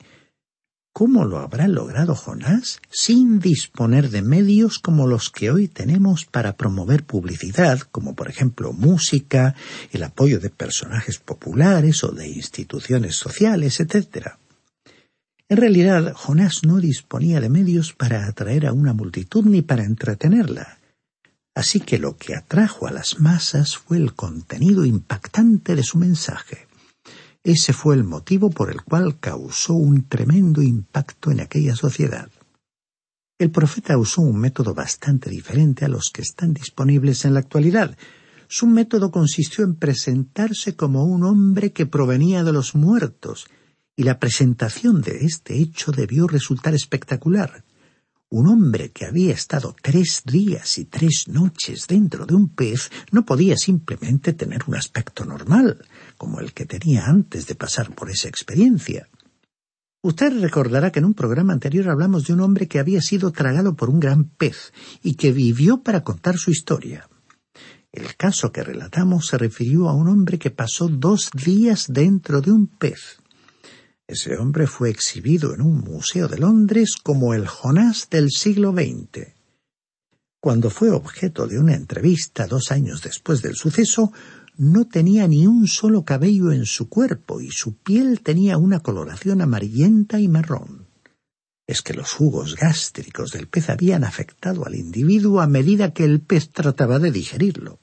¿Cómo 0.94 1.26
lo 1.26 1.40
habrá 1.40 1.68
logrado 1.68 2.14
Jonás 2.14 2.80
sin 2.92 3.40
disponer 3.40 4.10
de 4.10 4.22
medios 4.22 4.80
como 4.80 5.08
los 5.08 5.30
que 5.30 5.50
hoy 5.50 5.68
tenemos 5.68 6.26
para 6.26 6.58
promover 6.58 7.06
publicidad, 7.06 7.80
como 7.80 8.16
por 8.16 8.30
ejemplo 8.30 8.74
música, 8.74 9.56
el 9.92 10.04
apoyo 10.04 10.40
de 10.40 10.50
personajes 10.50 11.18
populares 11.20 12.04
o 12.04 12.12
de 12.12 12.28
instituciones 12.28 13.16
sociales, 13.16 13.80
etcétera? 13.80 14.39
En 15.50 15.58
realidad, 15.58 16.14
Jonás 16.14 16.64
no 16.64 16.78
disponía 16.78 17.42
de 17.42 17.50
medios 17.50 17.94
para 17.94 18.28
atraer 18.28 18.68
a 18.68 18.72
una 18.72 18.94
multitud 18.94 19.44
ni 19.46 19.64
para 19.64 19.84
entretenerla. 19.84 20.78
Así 21.56 21.80
que 21.80 21.98
lo 21.98 22.18
que 22.18 22.36
atrajo 22.36 22.86
a 22.86 22.92
las 22.92 23.20
masas 23.20 23.76
fue 23.76 23.98
el 23.98 24.14
contenido 24.14 24.86
impactante 24.86 25.76
de 25.76 25.82
su 25.82 25.98
mensaje. 25.98 26.68
Ese 27.44 27.74
fue 27.74 27.96
el 27.96 28.04
motivo 28.04 28.52
por 28.52 28.70
el 28.70 28.84
cual 28.84 29.20
causó 29.20 29.74
un 29.74 30.08
tremendo 30.08 30.62
impacto 30.62 31.32
en 31.32 31.40
aquella 31.40 31.76
sociedad. 31.76 32.30
El 33.40 33.50
profeta 33.50 33.98
usó 33.98 34.22
un 34.22 34.38
método 34.38 34.76
bastante 34.76 35.32
diferente 35.32 35.84
a 35.84 35.88
los 35.88 36.12
que 36.14 36.22
están 36.22 36.54
disponibles 36.54 37.26
en 37.26 37.34
la 37.34 37.40
actualidad. 37.40 37.98
Su 38.48 38.68
método 38.68 39.10
consistió 39.10 39.64
en 39.64 39.76
presentarse 39.76 40.76
como 40.76 41.06
un 41.06 41.24
hombre 41.24 41.72
que 41.72 41.88
provenía 41.88 42.44
de 42.44 42.54
los 42.54 42.76
muertos, 42.76 43.48
y 44.00 44.04
la 44.04 44.18
presentación 44.18 45.02
de 45.02 45.26
este 45.26 45.58
hecho 45.58 45.92
debió 45.92 46.26
resultar 46.26 46.74
espectacular. 46.74 47.66
Un 48.30 48.48
hombre 48.48 48.92
que 48.92 49.04
había 49.06 49.34
estado 49.34 49.76
tres 49.82 50.22
días 50.24 50.78
y 50.78 50.86
tres 50.86 51.28
noches 51.28 51.86
dentro 51.86 52.26
de 52.26 52.34
un 52.34 52.48
pez 52.48 52.90
no 53.12 53.26
podía 53.26 53.58
simplemente 53.58 54.32
tener 54.32 54.62
un 54.68 54.76
aspecto 54.76 55.26
normal, 55.26 55.86
como 56.18 56.40
el 56.40 56.54
que 56.54 56.66
tenía 56.66 57.08
antes 57.08 57.46
de 57.46 57.56
pasar 57.56 57.94
por 57.94 58.10
esa 58.10 58.30
experiencia. 58.30 59.10
Usted 60.02 60.40
recordará 60.40 60.94
que 60.94 61.00
en 61.00 61.06
un 61.06 61.14
programa 61.14 61.52
anterior 61.52 61.90
hablamos 61.90 62.26
de 62.26 62.32
un 62.32 62.40
hombre 62.40 62.70
que 62.70 62.80
había 62.80 63.02
sido 63.02 63.34
tragado 63.34 63.76
por 63.76 63.90
un 63.90 64.00
gran 64.00 64.30
pez 64.30 64.72
y 65.04 65.16
que 65.16 65.34
vivió 65.34 65.84
para 65.84 66.06
contar 66.06 66.38
su 66.38 66.52
historia. 66.52 67.10
El 67.92 68.16
caso 68.16 68.54
que 68.54 68.64
relatamos 68.64 69.28
se 69.28 69.38
refirió 69.38 69.90
a 69.90 69.94
un 69.94 70.08
hombre 70.08 70.40
que 70.40 70.52
pasó 70.52 70.88
dos 70.88 71.32
días 71.34 71.88
dentro 71.90 72.40
de 72.40 72.54
un 72.54 72.68
pez. 72.68 73.19
Ese 74.10 74.38
hombre 74.38 74.66
fue 74.66 74.90
exhibido 74.90 75.54
en 75.54 75.62
un 75.62 75.82
museo 75.82 76.28
de 76.28 76.40
Londres 76.40 76.96
como 76.98 77.36
el 77.36 77.46
Jonás 77.46 78.10
del 78.10 78.32
siglo 78.32 78.72
XX. 78.72 79.36
Cuando 80.42 80.72
fue 80.72 80.90
objeto 80.90 81.46
de 81.46 81.60
una 81.60 81.76
entrevista 81.76 82.48
dos 82.48 82.72
años 82.72 83.04
después 83.04 83.44
del 83.44 83.54
suceso, 83.54 84.12
no 84.58 84.88
tenía 84.88 85.28
ni 85.28 85.46
un 85.46 85.68
solo 85.68 86.06
cabello 86.06 86.52
en 86.52 86.66
su 86.66 86.90
cuerpo 86.90 87.40
y 87.40 87.52
su 87.52 87.76
piel 87.76 88.22
tenía 88.22 88.58
una 88.58 88.80
coloración 88.80 89.42
amarillenta 89.42 90.20
y 90.20 90.28
marrón. 90.28 90.88
Es 91.68 91.84
que 91.84 91.94
los 91.94 92.12
jugos 92.12 92.56
gástricos 92.56 93.30
del 93.32 93.48
pez 93.48 93.70
habían 93.70 94.04
afectado 94.04 94.66
al 94.66 94.74
individuo 94.74 95.40
a 95.40 95.46
medida 95.46 95.94
que 95.94 96.04
el 96.04 96.20
pez 96.20 96.50
trataba 96.50 96.98
de 96.98 97.12
digerirlo. 97.12 97.78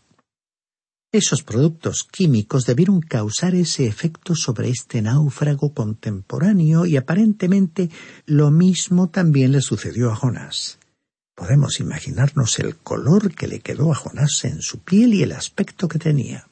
Esos 1.17 1.43
productos 1.43 2.07
químicos 2.13 2.67
debieron 2.67 3.01
causar 3.01 3.55
ese 3.55 3.87
efecto 3.87 4.35
sobre 4.35 4.69
este 4.69 5.01
náufrago 5.01 5.73
contemporáneo 5.73 6.85
y 6.85 6.99
aparentemente 6.99 7.89
lo 8.27 8.51
mismo 8.51 9.09
también 9.09 9.53
le 9.53 9.63
sucedió 9.63 10.13
a 10.13 10.15
Jonás. 10.15 10.79
Podemos 11.35 11.81
imaginarnos 11.81 12.59
el 12.59 12.77
color 12.77 13.35
que 13.35 13.49
le 13.49 13.61
quedó 13.61 13.93
a 13.93 13.95
Jonás 13.95 14.45
en 14.45 14.61
su 14.61 14.81
piel 14.81 15.15
y 15.15 15.23
el 15.23 15.33
aspecto 15.33 15.89
que 15.89 15.99
tenía. 15.99 16.49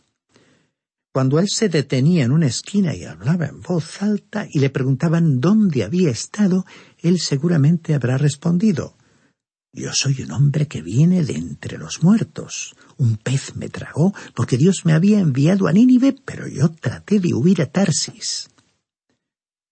Cuando 1.13 1.41
él 1.41 1.51
se 1.51 1.69
detenía 1.69 2.25
en 2.25 2.33
una 2.33 2.47
esquina 2.47 2.95
y 2.97 3.05
hablaba 3.05 3.45
en 3.45 3.61
voz 3.61 4.01
alta 4.01 4.49
y 4.51 4.61
le 4.61 4.71
preguntaban 4.71 5.43
dónde 5.43 5.85
había 5.85 6.09
estado, 6.09 6.65
él 7.01 7.21
seguramente 7.21 7.93
habrá 7.93 8.17
respondido 8.17 8.97
Yo 9.77 9.93
soy 9.93 10.23
un 10.23 10.31
hombre 10.31 10.69
que 10.69 10.83
viene 10.83 11.25
de 11.25 11.35
entre 11.35 11.79
los 11.79 12.01
muertos. 12.01 12.77
Un 12.97 13.17
pez 13.17 13.57
me 13.57 13.69
tragó 13.69 14.15
porque 14.33 14.57
Dios 14.57 14.83
me 14.85 14.93
había 14.93 15.19
enviado 15.19 15.67
a 15.67 15.73
Nínive, 15.73 16.15
pero 16.25 16.47
yo 16.47 16.69
traté 16.69 17.19
de 17.19 17.35
huir 17.35 17.61
a 17.61 17.67
Tarsis. 17.67 18.51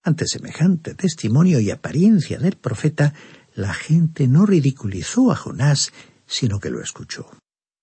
Ante 0.03 0.27
semejante 0.27 0.95
testimonio 0.95 1.61
y 1.61 1.71
apariencia 1.71 2.41
del 2.41 2.57
profeta, 2.57 3.15
la 3.55 3.73
gente 3.73 4.27
no 4.27 4.45
ridiculizó 4.45 5.31
a 5.31 5.37
Jonás, 5.37 5.93
sino 6.27 6.59
que 6.59 6.71
lo 6.71 6.83
escuchó. 6.83 7.31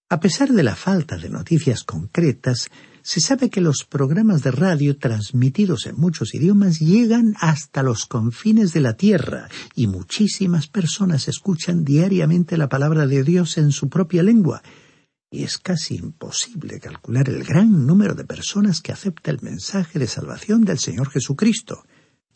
A 0.09 0.19
pesar 0.19 0.49
de 0.49 0.63
la 0.63 0.75
falta 0.75 1.15
de 1.15 1.29
noticias 1.29 1.85
concretas, 1.85 2.69
se 3.01 3.19
sabe 3.19 3.49
que 3.49 3.61
los 3.61 3.85
programas 3.87 4.43
de 4.43 4.51
radio 4.51 4.97
transmitidos 4.97 5.85
en 5.85 5.95
muchos 5.95 6.33
idiomas 6.33 6.79
llegan 6.79 7.35
hasta 7.39 7.83
los 7.83 8.05
confines 8.05 8.73
de 8.73 8.81
la 8.81 8.93
Tierra 8.93 9.49
y 9.75 9.87
muchísimas 9.87 10.67
personas 10.67 11.27
escuchan 11.27 11.83
diariamente 11.83 12.57
la 12.57 12.69
palabra 12.69 13.07
de 13.07 13.23
Dios 13.23 13.57
en 13.57 13.71
su 13.71 13.89
propia 13.89 14.23
lengua. 14.23 14.61
Y 15.31 15.43
es 15.43 15.57
casi 15.57 15.95
imposible 15.95 16.79
calcular 16.79 17.29
el 17.29 17.43
gran 17.43 17.85
número 17.85 18.15
de 18.15 18.25
personas 18.25 18.81
que 18.81 18.91
acepta 18.91 19.31
el 19.31 19.41
mensaje 19.41 19.99
de 19.99 20.07
salvación 20.07 20.65
del 20.65 20.79
Señor 20.79 21.09
Jesucristo 21.09 21.83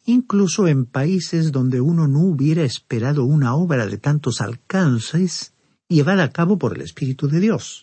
incluso 0.06 0.68
en 0.68 0.86
países 0.86 1.52
donde 1.52 1.82
uno 1.82 2.08
no 2.08 2.20
hubiera 2.20 2.64
esperado 2.64 3.24
una 3.24 3.56
obra 3.56 3.88
de 3.88 3.98
tantos 3.98 4.42
alcances 4.42 5.54
llevada 5.88 6.24
a 6.24 6.32
cabo 6.32 6.58
por 6.58 6.76
el 6.76 6.82
Espíritu 6.82 7.28
de 7.28 7.40
Dios. 7.40 7.83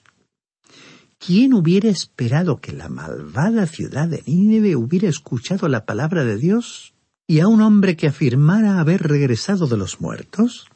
¿Quién 1.22 1.52
hubiera 1.52 1.90
esperado 1.90 2.62
que 2.62 2.72
la 2.72 2.88
malvada 2.88 3.66
ciudad 3.66 4.08
de 4.08 4.22
Nínive 4.26 4.74
hubiera 4.74 5.06
escuchado 5.06 5.68
la 5.68 5.84
palabra 5.84 6.24
de 6.24 6.38
Dios 6.38 6.94
y 7.26 7.40
a 7.40 7.46
un 7.46 7.60
hombre 7.60 7.94
que 7.94 8.06
afirmara 8.06 8.80
haber 8.80 9.02
regresado 9.02 9.66
de 9.66 9.76
los 9.76 10.00
muertos? 10.00 10.68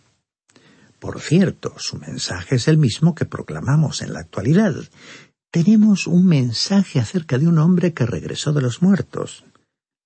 Por 0.99 1.23
cierto, 1.23 1.73
su 1.79 1.97
mensaje 1.97 2.57
es 2.57 2.69
el 2.69 2.77
mismo 2.77 3.15
que 3.15 3.25
proclamamos 3.25 4.03
en 4.03 4.13
la 4.13 4.21
actualidad. 4.21 4.75
Tenemos 5.51 6.07
un 6.07 6.27
mensaje 6.27 7.01
acerca 7.01 7.39
de 7.39 7.49
un 7.49 7.59
hombre 7.59 7.95
que 7.95 8.05
regresó 8.05 8.53
de 8.53 8.61
los 8.61 8.83
muertos. 8.83 9.47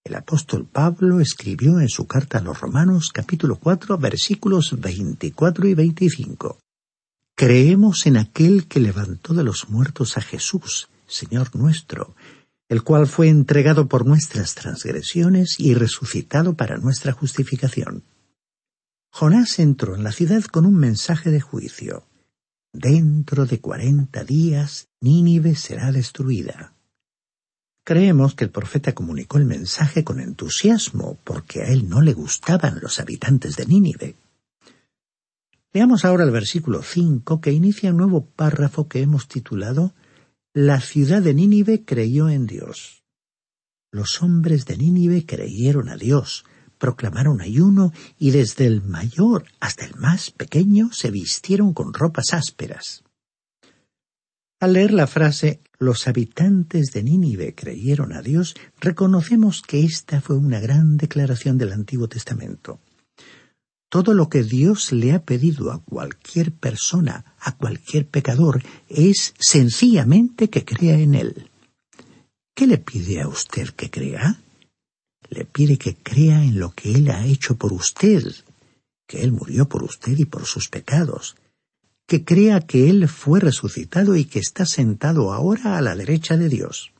El 0.05 0.14
apóstol 0.14 0.66
Pablo 0.66 1.18
escribió 1.18 1.81
en 1.81 1.88
su 1.88 2.07
carta 2.07 2.38
a 2.38 2.42
los 2.42 2.61
Romanos 2.61 3.11
capítulo 3.12 3.57
4 3.57 3.98
versículos 3.98 4.81
24 4.81 5.66
y 5.66 5.74
25. 5.74 6.61
Creemos 7.38 8.07
en 8.07 8.16
aquel 8.16 8.66
que 8.66 8.81
levantó 8.81 9.33
de 9.33 9.44
los 9.44 9.68
muertos 9.68 10.18
a 10.18 10.20
Jesús, 10.20 10.88
Señor 11.07 11.55
nuestro, 11.55 12.16
el 12.68 12.83
cual 12.83 13.07
fue 13.07 13.29
entregado 13.29 13.87
por 13.87 14.05
nuestras 14.05 14.57
transgresiones 14.57 15.55
y 15.57 15.74
resucitado 15.74 16.55
para 16.55 16.79
nuestra 16.79 17.12
justificación. 17.12 18.03
Jonás 19.12 19.61
entró 19.61 19.94
en 19.94 20.03
la 20.03 20.11
ciudad 20.11 20.42
con 20.46 20.66
un 20.66 20.74
mensaje 20.74 21.31
de 21.31 21.40
juicio. 21.40 22.09
Dentro 22.72 23.46
de 23.46 23.61
cuarenta 23.61 24.24
días 24.24 24.88
Nínive 25.01 25.55
será 25.55 25.92
destruida. 25.92 26.72
Creemos 27.85 28.35
que 28.35 28.42
el 28.42 28.51
profeta 28.51 28.96
comunicó 28.96 29.38
el 29.38 29.44
mensaje 29.44 30.03
con 30.03 30.18
entusiasmo 30.18 31.18
porque 31.22 31.62
a 31.62 31.68
él 31.68 31.88
no 31.88 32.01
le 32.01 32.14
gustaban 32.14 32.81
los 32.83 32.98
habitantes 32.98 33.55
de 33.55 33.66
Nínive. 33.66 34.16
Leamos 35.74 36.07
ahora 36.07 36.24
el 36.24 36.31
versículo 36.31 36.83
5 36.83 37.40
que 37.42 37.52
inicia 37.52 37.90
un 37.90 37.98
nuevo 37.98 38.24
párrafo 38.24 38.88
que 38.88 39.02
hemos 39.02 39.28
titulado 39.28 39.94
La 40.54 40.81
ciudad 40.81 41.20
de 41.20 41.35
Nínive 41.35 41.85
creyó 41.85 42.31
en 42.31 42.46
Dios. 42.46 43.04
Los 43.92 44.22
hombres 44.22 44.64
de 44.64 44.78
Nínive 44.78 45.26
creyeron 45.26 45.90
a 45.90 45.96
Dios, 45.96 46.46
proclamaron 46.78 47.42
ayuno 47.42 47.92
y 48.18 48.31
desde 48.31 48.64
el 48.64 48.83
mayor 48.83 49.44
hasta 49.61 49.85
el 49.85 49.94
más 49.96 50.31
pequeño 50.31 50.90
se 50.92 51.11
vistieron 51.11 51.74
con 51.74 51.92
ropas 51.92 52.33
ásperas. 52.33 53.04
Al 54.61 54.72
leer 54.72 54.92
la 54.92 55.07
frase 55.07 55.61
los 55.78 56.09
habitantes 56.09 56.92
de 56.92 57.02
Nínive 57.02 57.54
creyeron 57.54 58.12
a 58.14 58.22
Dios, 58.22 58.54
reconocemos 58.81 59.62
que 59.62 59.85
esta 59.85 60.22
fue 60.22 60.37
una 60.37 60.61
gran 60.61 60.96
declaración 60.96 61.59
del 61.59 61.72
Antiguo 61.72 62.09
Testamento. 62.09 62.81
Todo 63.90 64.12
lo 64.12 64.29
que 64.29 64.42
Dios 64.42 64.92
le 64.92 65.12
ha 65.12 65.22
pedido 65.22 65.72
a 65.72 65.83
cualquier 65.83 66.53
persona, 66.53 67.24
a 67.40 67.57
cualquier 67.57 68.07
pecador, 68.07 68.62
es 68.88 69.35
sencillamente 69.38 70.51
que 70.51 70.64
crea 70.64 70.98
en 70.98 71.14
Él. 71.14 71.51
¿Qué 72.55 72.66
le 72.66 72.79
pide 72.79 73.22
a 73.22 73.29
usted 73.29 73.70
que 73.70 73.90
crea? 73.90 74.40
Le 75.31 75.44
pide 75.46 75.79
que 75.79 75.96
crea 75.96 76.44
en 76.44 76.59
lo 76.59 76.72
que 76.72 76.92
Él 76.92 77.11
ha 77.11 77.24
hecho 77.24 77.57
por 77.57 77.72
usted, 77.72 78.35
que 79.07 79.22
Él 79.22 79.33
murió 79.33 79.68
por 79.68 79.83
usted 79.83 80.18
y 80.18 80.27
por 80.27 80.44
sus 80.44 80.68
pecados, 80.68 81.37
que 82.07 82.24
crea 82.24 82.61
que 82.61 82.90
Él 82.90 83.09
fue 83.09 83.40
resucitado 83.40 84.16
y 84.16 84.27
que 84.27 84.38
está 84.38 84.66
sentado 84.66 85.33
ahora 85.33 85.79
a 85.79 85.81
la 85.81 85.94
derecha 85.94 86.37
de 86.37 86.48
Dios. 86.51 86.92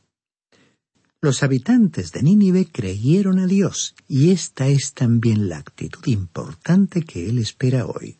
Los 1.20 1.42
habitantes 1.42 2.12
de 2.12 2.22
Nínive 2.22 2.68
creyeron 2.70 3.40
a 3.40 3.48
Dios, 3.48 3.96
y 4.07 4.31
esta 4.31 4.68
es 4.68 4.92
también 4.92 5.48
la 5.48 5.59
actitud 5.59 6.07
importante 6.07 7.02
que 7.02 7.28
Él 7.28 7.38
espera 7.38 7.87
hoy. 7.87 8.18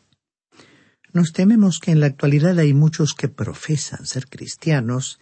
Nos 1.13 1.31
tememos 1.31 1.79
que 1.79 1.91
en 1.91 2.01
la 2.01 2.07
actualidad 2.07 2.59
hay 2.59 2.73
muchos 2.73 3.13
que 3.13 3.29
profesan 3.29 4.05
ser 4.05 4.27
cristianos, 4.27 5.21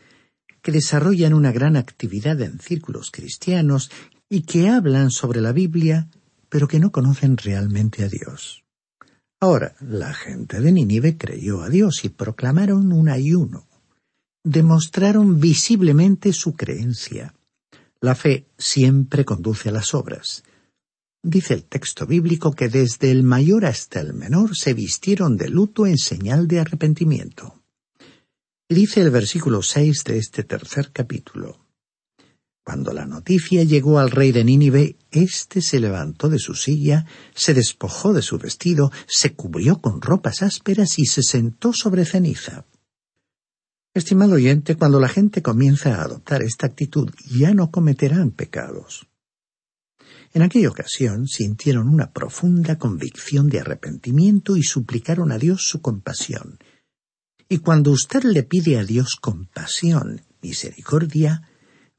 que 0.64 0.72
desarrollan 0.72 1.36
una 1.36 1.52
gran 1.52 1.76
actividad 1.76 2.42
en 2.42 2.60
círculos 2.60 3.12
cristianos 3.12 3.92
y 4.28 4.42
que 4.42 4.70
hablan 4.70 5.12
sobre 5.12 5.40
la 5.40 5.52
Biblia, 5.52 6.10
pero 6.50 6.68
que 6.68 6.80
no 6.80 6.92
conocen 6.92 7.38
realmente 7.38 8.04
a 8.04 8.10
Dios. 8.10 8.64
Ahora, 9.40 9.76
la 9.82 10.16
gente 10.16 10.60
de 10.62 10.72
Nínive 10.72 11.16
creyó 11.16 11.62
a 11.62 11.70
Dios 11.70 12.04
y 12.06 12.10
proclamaron 12.10 12.92
un 12.92 13.08
ayuno. 13.08 13.68
Demostraron 14.44 15.40
visiblemente 15.40 16.34
su 16.34 16.56
creencia. 16.56 17.36
La 18.02 18.16
fe 18.16 18.48
siempre 18.58 19.26
conduce 19.26 19.70
a 19.70 19.72
las 19.72 19.94
obras. 19.94 20.44
Dice 21.24 21.56
el 21.56 21.64
texto 21.66 22.06
bíblico 22.06 22.54
que 22.54 22.70
desde 22.70 23.12
el 23.12 23.24
mayor 23.24 23.66
hasta 23.66 24.00
el 24.00 24.14
menor 24.14 24.56
se 24.56 24.74
vistieron 24.74 25.36
de 25.36 25.50
luto 25.50 25.88
en 25.88 25.98
señal 25.98 26.48
de 26.48 26.60
arrepentimiento. 26.60 27.62
Dice 28.70 29.02
el 29.02 29.10
versículo 29.10 29.62
seis 29.64 30.04
de 30.04 30.18
este 30.18 30.44
tercer 30.44 30.92
capítulo. 30.92 31.60
Cuando 32.64 32.92
la 32.92 33.06
noticia 33.06 33.64
llegó 33.64 33.98
al 33.98 34.12
rey 34.12 34.34
de 34.34 34.44
Nínive, 34.44 34.98
éste 35.10 35.62
se 35.62 35.80
levantó 35.80 36.28
de 36.28 36.38
su 36.38 36.54
silla, 36.54 37.06
se 37.34 37.54
despojó 37.54 38.12
de 38.12 38.22
su 38.22 38.38
vestido, 38.38 38.92
se 39.08 39.34
cubrió 39.34 39.82
con 39.82 40.02
ropas 40.02 40.44
ásperas 40.44 41.00
y 41.00 41.06
se 41.06 41.24
sentó 41.24 41.72
sobre 41.72 42.04
ceniza. 42.04 42.66
Estimado 43.98 44.36
oyente, 44.36 44.76
cuando 44.76 45.00
la 45.00 45.10
gente 45.10 45.42
comienza 45.42 45.96
a 45.96 46.04
adoptar 46.04 46.44
esta 46.44 46.68
actitud, 46.68 47.10
ya 47.32 47.56
no 47.56 47.72
cometerán 47.72 48.30
pecados. 48.30 49.08
En 50.36 50.44
aquella 50.44 50.70
ocasión 50.70 51.26
sintieron 51.26 51.90
una 51.90 52.14
profunda 52.14 52.78
convicción 52.78 53.50
de 53.50 53.60
arrepentimiento 53.60 54.56
y 54.56 54.62
suplicaron 54.62 55.32
a 55.32 55.40
Dios 55.40 55.68
su 55.68 55.82
compasión. 55.82 56.60
Y 57.50 57.58
cuando 57.58 57.90
usted 57.90 58.22
le 58.22 58.44
pide 58.44 58.78
a 58.78 58.84
Dios 58.84 59.16
compasión, 59.20 60.22
misericordia, 60.44 61.50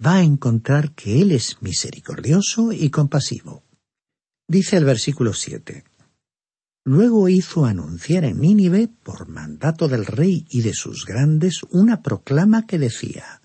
va 0.01 0.19
a 0.19 0.23
encontrar 0.23 0.95
que 0.95 1.21
Él 1.21 1.33
es 1.33 1.61
misericordioso 1.63 2.71
y 2.71 2.91
compasivo. 2.91 3.65
Dice 4.47 4.77
el 4.77 4.85
versículo 4.85 5.33
siete. 5.33 5.83
Luego 6.89 7.29
hizo 7.29 7.67
anunciar 7.67 8.25
en 8.25 8.41
Nínive, 8.41 8.89
por 8.89 9.29
mandato 9.29 9.89
del 9.89 10.07
rey 10.07 10.47
y 10.49 10.63
de 10.63 10.73
sus 10.73 11.05
grandes, 11.05 11.61
una 11.69 12.01
proclama 12.01 12.67
que 12.67 12.79
decía 12.79 13.43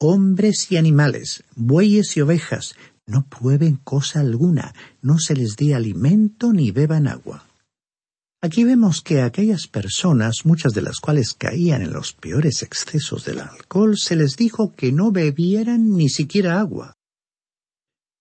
Hombres 0.00 0.72
y 0.72 0.78
animales, 0.78 1.44
bueyes 1.54 2.16
y 2.16 2.22
ovejas, 2.22 2.74
no 3.04 3.28
prueben 3.28 3.76
cosa 3.76 4.20
alguna, 4.20 4.72
no 5.02 5.18
se 5.18 5.36
les 5.36 5.56
dé 5.56 5.74
alimento 5.74 6.54
ni 6.54 6.70
beban 6.70 7.08
agua. 7.08 7.46
Aquí 8.40 8.64
vemos 8.64 9.02
que 9.02 9.20
aquellas 9.20 9.66
personas, 9.66 10.46
muchas 10.46 10.72
de 10.72 10.80
las 10.80 10.98
cuales 10.98 11.34
caían 11.34 11.82
en 11.82 11.92
los 11.92 12.14
peores 12.14 12.62
excesos 12.62 13.26
del 13.26 13.40
alcohol, 13.40 13.98
se 13.98 14.16
les 14.16 14.34
dijo 14.38 14.74
que 14.74 14.92
no 14.92 15.12
bebieran 15.12 15.90
ni 15.90 16.08
siquiera 16.08 16.58
agua. 16.58 16.94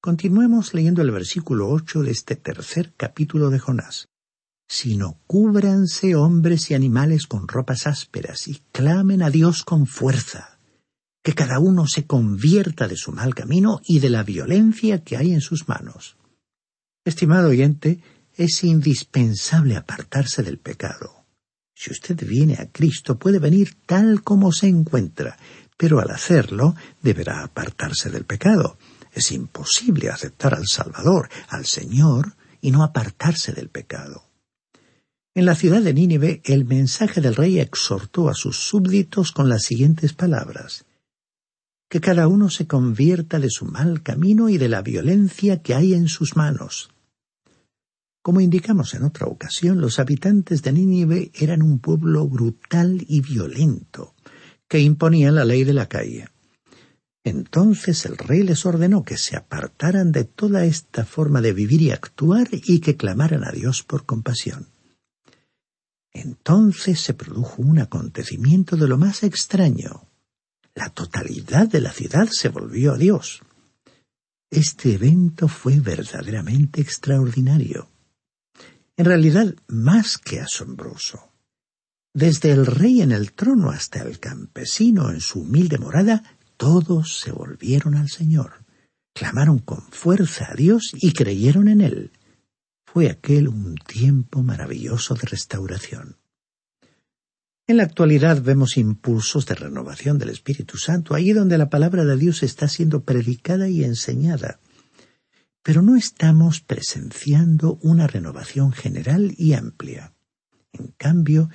Continuemos 0.01 0.73
leyendo 0.73 1.01
el 1.01 1.11
versículo 1.11 1.69
ocho 1.69 2.03
de 2.03 2.11
este 2.11 2.35
tercer 2.35 2.93
capítulo 2.97 3.49
de 3.49 3.59
Jonás. 3.59 4.09
Sino 4.67 5.19
cúbranse 5.27 6.15
hombres 6.15 6.71
y 6.71 6.73
animales 6.73 7.27
con 7.27 7.47
ropas 7.47 7.87
ásperas 7.87 8.47
y 8.47 8.61
clamen 8.71 9.21
a 9.21 9.29
Dios 9.29 9.63
con 9.63 9.85
fuerza, 9.85 10.59
que 11.23 11.33
cada 11.33 11.59
uno 11.59 11.87
se 11.87 12.05
convierta 12.05 12.87
de 12.87 12.97
su 12.97 13.11
mal 13.11 13.35
camino 13.35 13.81
y 13.83 13.99
de 13.99 14.09
la 14.09 14.23
violencia 14.23 15.03
que 15.03 15.17
hay 15.17 15.33
en 15.33 15.41
sus 15.41 15.67
manos. 15.67 16.17
Estimado 17.03 17.49
oyente, 17.49 18.01
es 18.35 18.63
indispensable 18.63 19.75
apartarse 19.75 20.43
del 20.43 20.57
pecado. 20.57 21.25
Si 21.73 21.91
usted 21.91 22.15
viene 22.25 22.55
a 22.55 22.71
Cristo 22.71 23.17
puede 23.17 23.39
venir 23.39 23.77
tal 23.85 24.23
como 24.23 24.51
se 24.51 24.67
encuentra, 24.67 25.37
pero 25.77 25.99
al 25.99 26.09
hacerlo 26.09 26.75
deberá 27.01 27.43
apartarse 27.43 28.09
del 28.09 28.25
pecado. 28.25 28.77
Es 29.11 29.31
imposible 29.31 30.09
aceptar 30.09 30.53
al 30.53 30.67
Salvador, 30.67 31.29
al 31.49 31.65
Señor, 31.65 32.35
y 32.61 32.71
no 32.71 32.83
apartarse 32.83 33.51
del 33.53 33.69
pecado. 33.69 34.23
En 35.35 35.45
la 35.45 35.55
ciudad 35.55 35.81
de 35.81 35.93
Nínive, 35.93 36.41
el 36.45 36.63
mensaje 36.63 37.19
del 37.19 37.35
rey 37.35 37.59
exhortó 37.59 38.29
a 38.29 38.33
sus 38.33 38.57
súbditos 38.57 39.33
con 39.33 39.49
las 39.49 39.63
siguientes 39.63 40.13
palabras 40.13 40.85
que 41.89 42.01
cada 42.01 42.27
uno 42.27 42.49
se 42.49 42.67
convierta 42.67 43.39
de 43.39 43.49
su 43.49 43.65
mal 43.65 44.01
camino 44.01 44.49
y 44.49 44.57
de 44.57 44.69
la 44.69 44.81
violencia 44.81 45.61
que 45.61 45.75
hay 45.75 45.93
en 45.93 46.07
sus 46.07 46.35
manos. 46.35 46.89
Como 48.23 48.41
indicamos 48.41 48.95
en 48.95 49.03
otra 49.03 49.27
ocasión, 49.27 49.79
los 49.79 49.99
habitantes 49.99 50.63
de 50.63 50.71
Nínive 50.71 51.31
eran 51.35 51.61
un 51.61 51.79
pueblo 51.79 52.27
brutal 52.27 53.05
y 53.07 53.21
violento, 53.21 54.15
que 54.67 54.79
imponía 54.79 55.31
la 55.31 55.45
ley 55.45 55.63
de 55.63 55.73
la 55.73 55.87
calle. 55.87 56.27
Entonces 57.23 58.05
el 58.05 58.17
rey 58.17 58.43
les 58.43 58.65
ordenó 58.65 59.03
que 59.03 59.17
se 59.17 59.35
apartaran 59.35 60.11
de 60.11 60.23
toda 60.23 60.65
esta 60.65 61.05
forma 61.05 61.41
de 61.41 61.53
vivir 61.53 61.81
y 61.81 61.91
actuar 61.91 62.47
y 62.51 62.79
que 62.79 62.97
clamaran 62.97 63.43
a 63.43 63.51
Dios 63.51 63.83
por 63.83 64.05
compasión. 64.05 64.74
Entonces 66.15 67.01
se 67.01 67.13
produjo 67.13 67.61
un 67.61 67.77
acontecimiento 67.77 68.77
de 68.77 68.87
lo 68.87 68.97
más 68.97 69.21
extraño. 69.23 70.07
La 70.73 70.89
totalidad 70.89 71.67
de 71.67 71.81
la 71.81 71.91
ciudad 71.91 72.29
se 72.31 72.47
volvió 72.47 72.93
a 72.93 72.97
Dios. 72.97 73.41
Este 74.49 74.93
evento 74.93 75.49
fue 75.49 75.81
verdaderamente 75.81 76.79
extraordinario. 76.79 77.89
En 78.95 79.05
realidad, 79.05 79.55
más 79.67 80.17
que 80.17 80.39
asombroso. 80.39 81.33
Desde 82.13 82.51
el 82.51 82.65
rey 82.65 83.01
en 83.01 83.11
el 83.11 83.33
trono 83.33 83.69
hasta 83.69 84.01
el 84.01 84.21
campesino 84.21 85.11
en 85.11 85.19
su 85.19 85.41
humilde 85.41 85.77
morada, 85.77 86.23
todos 86.55 87.19
se 87.19 87.33
volvieron 87.33 87.95
al 87.95 88.07
Señor, 88.07 88.63
clamaron 89.13 89.59
con 89.59 89.81
fuerza 89.81 90.47
a 90.49 90.55
Dios 90.55 90.91
y 90.93 91.11
creyeron 91.11 91.67
en 91.67 91.81
Él. 91.81 92.11
Fue 92.95 93.09
aquel 93.09 93.49
un 93.49 93.75
tiempo 93.75 94.41
maravilloso 94.41 95.15
de 95.15 95.27
restauración. 95.27 96.15
En 97.67 97.75
la 97.75 97.83
actualidad 97.83 98.41
vemos 98.41 98.77
impulsos 98.77 99.45
de 99.45 99.55
renovación 99.55 100.17
del 100.17 100.29
Espíritu 100.29 100.77
Santo 100.77 101.13
allí 101.13 101.33
donde 101.33 101.57
la 101.57 101.69
palabra 101.69 102.05
de 102.05 102.15
Dios 102.15 102.41
está 102.41 102.69
siendo 102.69 103.03
predicada 103.03 103.67
y 103.67 103.83
enseñada. 103.83 104.61
Pero 105.61 105.81
no 105.81 105.97
estamos 105.97 106.61
presenciando 106.61 107.79
una 107.81 108.07
renovación 108.07 108.71
general 108.71 109.33
y 109.37 109.55
amplia. 109.55 110.13
En 110.71 110.93
cambio, 110.95 111.49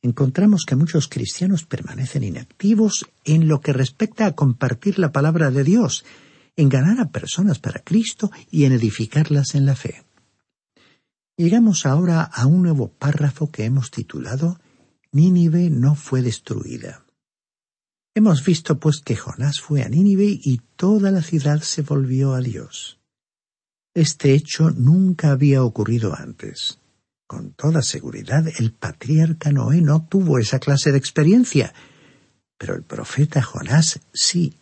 encontramos 0.00 0.64
que 0.64 0.76
muchos 0.76 1.08
cristianos 1.08 1.64
permanecen 1.64 2.22
inactivos 2.22 3.04
en 3.24 3.48
lo 3.48 3.60
que 3.60 3.72
respecta 3.72 4.26
a 4.26 4.36
compartir 4.36 5.00
la 5.00 5.10
palabra 5.10 5.50
de 5.50 5.64
Dios, 5.64 6.04
en 6.54 6.68
ganar 6.68 7.00
a 7.00 7.10
personas 7.10 7.58
para 7.58 7.80
Cristo 7.80 8.30
y 8.48 8.62
en 8.62 8.70
edificarlas 8.70 9.56
en 9.56 9.66
la 9.66 9.74
fe. 9.74 10.03
Llegamos 11.36 11.84
ahora 11.84 12.22
a 12.22 12.46
un 12.46 12.62
nuevo 12.62 12.92
párrafo 12.92 13.50
que 13.50 13.64
hemos 13.64 13.90
titulado 13.90 14.60
Nínive 15.10 15.68
no 15.68 15.96
fue 15.96 16.22
destruida. 16.22 17.04
Hemos 18.14 18.44
visto 18.44 18.78
pues 18.78 19.00
que 19.00 19.16
Jonás 19.16 19.60
fue 19.60 19.82
a 19.82 19.88
Nínive 19.88 20.26
y 20.26 20.60
toda 20.76 21.10
la 21.10 21.22
ciudad 21.22 21.60
se 21.60 21.82
volvió 21.82 22.34
a 22.34 22.40
Dios. 22.40 23.00
Este 23.94 24.32
hecho 24.32 24.70
nunca 24.70 25.32
había 25.32 25.64
ocurrido 25.64 26.14
antes. 26.16 26.78
Con 27.26 27.52
toda 27.52 27.82
seguridad 27.82 28.46
el 28.58 28.72
patriarca 28.72 29.50
Noé 29.50 29.80
no 29.80 30.06
tuvo 30.06 30.38
esa 30.38 30.60
clase 30.60 30.92
de 30.92 30.98
experiencia, 30.98 31.74
pero 32.56 32.76
el 32.76 32.84
profeta 32.84 33.42
Jonás 33.42 33.98
sí. 34.12 34.54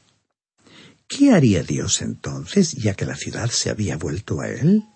¿Qué 1.06 1.32
haría 1.32 1.62
Dios 1.62 2.00
entonces, 2.00 2.72
ya 2.72 2.94
que 2.94 3.04
la 3.04 3.16
ciudad 3.16 3.50
se 3.50 3.68
había 3.68 3.98
vuelto 3.98 4.40
a 4.40 4.48
él? 4.48 4.86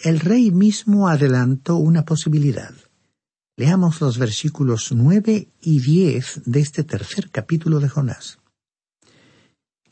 El 0.00 0.20
rey 0.20 0.52
mismo 0.52 1.08
adelantó 1.08 1.76
una 1.76 2.04
posibilidad. 2.04 2.72
Leamos 3.56 4.00
los 4.00 4.16
versículos 4.16 4.92
nueve 4.92 5.48
y 5.60 5.80
diez 5.80 6.40
de 6.44 6.60
este 6.60 6.84
tercer 6.84 7.30
capítulo 7.30 7.80
de 7.80 7.88
Jonás. 7.88 8.38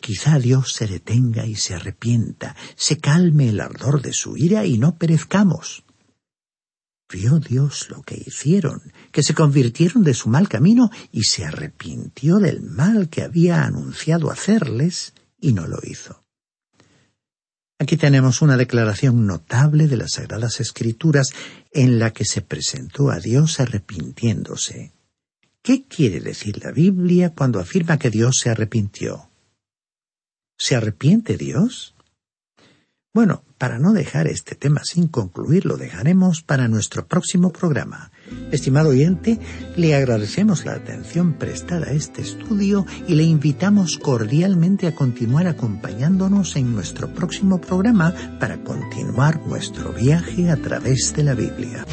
Quizá 0.01 0.39
Dios 0.39 0.75
se 0.75 0.87
detenga 0.87 1.45
y 1.47 1.57
se 1.57 1.75
arrepienta, 1.75 2.55
se 2.77 2.99
calme 2.99 3.49
el 3.49 3.59
ardor 3.59 4.01
de 4.01 4.13
su 4.13 4.37
ira 4.37 4.65
y 4.65 4.79
no 4.79 4.97
perezcamos. 4.97 5.85
Vio 7.13 7.41
Dios 7.41 7.89
lo 7.91 8.03
que 8.03 8.23
hicieron, 8.25 8.93
que 9.11 9.25
se 9.25 9.35
convirtieron 9.35 10.05
de 10.05 10.15
su 10.15 10.29
mal 10.29 10.49
camino 10.49 10.91
y 11.11 11.25
se 11.25 11.45
arrepintió 11.45 12.37
del 12.37 12.63
mal 12.63 13.09
que 13.09 13.23
había 13.23 13.65
anunciado 13.65 14.31
hacerles 14.31 15.15
y 15.41 15.53
no 15.53 15.67
lo 15.67 15.81
hizo. 15.83 16.26
Aquí 17.79 17.97
tenemos 17.97 18.41
una 18.41 18.57
declaración 18.57 19.27
notable 19.27 19.87
de 19.87 19.99
las 19.99 20.13
Sagradas 20.13 20.61
Escrituras 20.61 21.33
en 21.73 21.99
la 21.99 22.13
que 22.13 22.25
se 22.25 22.41
presentó 22.41 23.11
a 23.11 23.21
Dios 23.21 23.61
arrepintiéndose. 23.61 24.93
¿Qué 25.63 25.85
quiere 25.85 26.21
decir 26.21 26.65
la 26.65 26.71
Biblia 26.71 27.35
cuando 27.35 27.61
afirma 27.61 27.99
que 27.99 28.09
Dios 28.09 28.39
se 28.39 28.51
arrepintió? 28.51 29.29
¿Se 30.57 30.75
arrepiente 30.75 31.37
Dios? 31.37 31.95
Bueno, 33.13 33.43
para 33.59 33.79
no 33.79 33.93
dejar 33.93 34.27
este 34.27 34.55
tema 34.55 34.83
sin 34.85 35.09
concluir, 35.09 35.65
lo 35.65 35.77
dejaremos 35.77 36.43
para 36.43 36.69
nuestro 36.69 37.07
próximo 37.07 37.53
programa. 37.53 38.11
Estimado 38.53 38.91
oyente, 38.91 39.39
le 39.77 39.95
agradecemos 39.95 40.65
la 40.67 40.73
atención 40.73 41.35
prestada 41.35 41.87
a 41.87 41.93
este 41.93 42.23
estudio 42.23 42.85
y 43.09 43.15
le 43.15 43.23
invitamos 43.23 43.99
cordialmente 43.99 44.87
a 44.87 44.95
continuar 44.95 45.47
acompañándonos 45.47 46.57
en 46.57 46.75
nuestro 46.75 47.13
próximo 47.15 47.61
programa 47.61 48.15
para 48.39 48.63
continuar 48.63 49.41
nuestro 49.47 49.93
viaje 49.93 50.51
a 50.51 50.57
través 50.57 51.15
de 51.15 51.25
la 51.25 51.35
Biblia. 51.35 51.87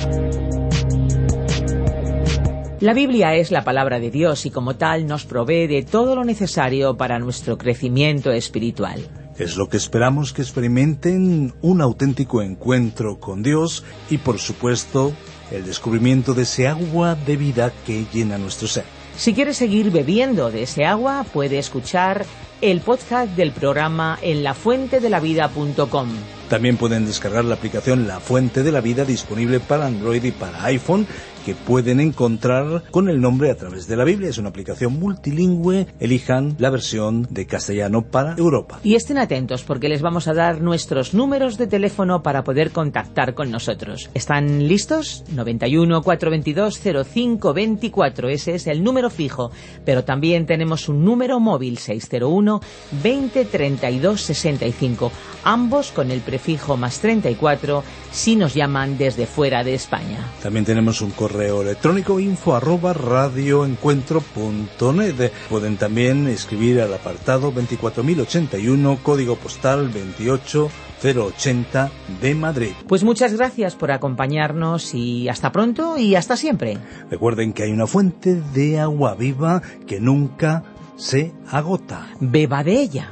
La 2.81 2.93
Biblia 2.93 3.35
es 3.35 3.49
la 3.49 3.63
palabra 3.63 4.01
de 4.01 4.11
Dios 4.11 4.45
y 4.45 4.51
como 4.51 4.75
tal 4.75 5.07
nos 5.07 5.23
provee 5.23 5.67
de 5.67 5.83
todo 5.83 6.15
lo 6.15 6.25
necesario 6.25 6.97
para 6.97 7.17
nuestro 7.17 7.57
crecimiento 7.57 8.33
espiritual. 8.33 9.22
Es 9.37 9.57
lo 9.57 9.67
que 9.67 9.77
esperamos 9.77 10.31
que 10.33 10.41
experimenten 10.41 11.53
un 11.61 11.81
auténtico 11.81 12.41
encuentro 12.41 13.19
con 13.19 13.41
Dios 13.41 13.83
y 14.09 14.19
por 14.19 14.39
supuesto 14.39 15.13
el 15.51 15.65
descubrimiento 15.65 16.33
de 16.33 16.43
ese 16.43 16.67
agua 16.67 17.15
de 17.15 17.37
vida 17.37 17.71
que 17.85 18.05
llena 18.13 18.37
nuestro 18.37 18.67
ser. 18.67 18.85
Si 19.15 19.33
quiere 19.33 19.53
seguir 19.53 19.91
bebiendo 19.91 20.51
de 20.51 20.63
ese 20.63 20.85
agua, 20.85 21.25
puede 21.31 21.59
escuchar 21.59 22.25
el 22.61 22.81
podcast 22.81 23.35
del 23.35 23.51
programa 23.51 24.17
en 24.21 24.43
lafuentedelavida.com. 24.43 26.09
También 26.49 26.77
pueden 26.77 27.05
descargar 27.05 27.45
la 27.45 27.55
aplicación 27.55 28.07
La 28.07 28.19
Fuente 28.19 28.63
de 28.63 28.71
la 28.71 28.81
Vida 28.81 29.05
disponible 29.05 29.59
para 29.59 29.85
Android 29.85 30.23
y 30.23 30.31
para 30.31 30.63
iPhone 30.65 31.07
que 31.43 31.55
pueden 31.55 31.99
encontrar 31.99 32.83
con 32.89 33.09
el 33.09 33.19
nombre 33.19 33.51
a 33.51 33.55
través 33.55 33.87
de 33.87 33.97
la 33.97 34.03
Biblia. 34.03 34.29
Es 34.29 34.37
una 34.37 34.49
aplicación 34.49 34.99
multilingüe. 34.99 35.87
Elijan 35.99 36.55
la 36.57 36.69
versión 36.69 37.27
de 37.29 37.45
castellano 37.45 38.03
para 38.03 38.35
Europa. 38.37 38.79
Y 38.83 38.95
estén 38.95 39.17
atentos 39.17 39.63
porque 39.63 39.89
les 39.89 40.01
vamos 40.01 40.27
a 40.27 40.33
dar 40.33 40.61
nuestros 40.61 41.13
números 41.13 41.57
de 41.57 41.67
teléfono 41.67 42.23
para 42.23 42.43
poder 42.43 42.71
contactar 42.71 43.33
con 43.33 43.51
nosotros. 43.51 44.09
¿Están 44.13 44.67
listos? 44.67 45.23
91 45.31 46.01
422 46.01 46.79
0524. 46.79 48.29
Ese 48.29 48.55
es 48.55 48.67
el 48.67 48.83
número 48.83 49.09
fijo. 49.09 49.51
Pero 49.85 50.03
también 50.03 50.45
tenemos 50.45 50.87
un 50.87 51.03
número 51.03 51.39
móvil 51.39 51.77
601 51.77 52.61
20 53.03 53.45
32 53.45 54.21
65. 54.21 55.11
Ambos 55.43 55.91
con 55.91 56.09
el 56.09 56.21
prefijo 56.33 56.77
más 56.77 56.99
34 56.99 57.83
si 58.11 58.35
nos 58.35 58.55
llaman 58.55 58.97
desde 58.97 59.27
fuera 59.27 59.63
de 59.63 59.75
España. 59.75 60.17
También 60.41 60.65
tenemos 60.65 60.99
un 61.01 61.11
correo 61.11 61.61
electrónico 61.61 62.19
info 62.19 62.55
arroba 62.55 62.91
radioencuentro.net. 62.91 65.31
Pueden 65.47 65.77
también 65.77 66.25
escribir 66.25 66.81
al 66.81 66.91
apartado 66.91 67.51
24081, 67.51 68.97
código 69.03 69.35
postal 69.35 69.93
28080 69.93 71.91
de 72.19 72.33
Madrid. 72.33 72.71
Pues 72.87 73.03
muchas 73.03 73.35
gracias 73.35 73.75
por 73.75 73.91
acompañarnos 73.91 74.95
y 74.95 75.29
hasta 75.29 75.51
pronto 75.51 75.99
y 75.99 76.15
hasta 76.15 76.35
siempre. 76.35 76.79
Recuerden 77.11 77.53
que 77.53 77.61
hay 77.61 77.71
una 77.71 77.85
fuente 77.85 78.41
de 78.55 78.79
agua 78.79 79.13
viva 79.13 79.61
que 79.85 79.99
nunca 79.99 80.63
se 80.95 81.31
agota. 81.51 82.07
Beba 82.19 82.63
de 82.63 82.81
ella. 82.81 83.11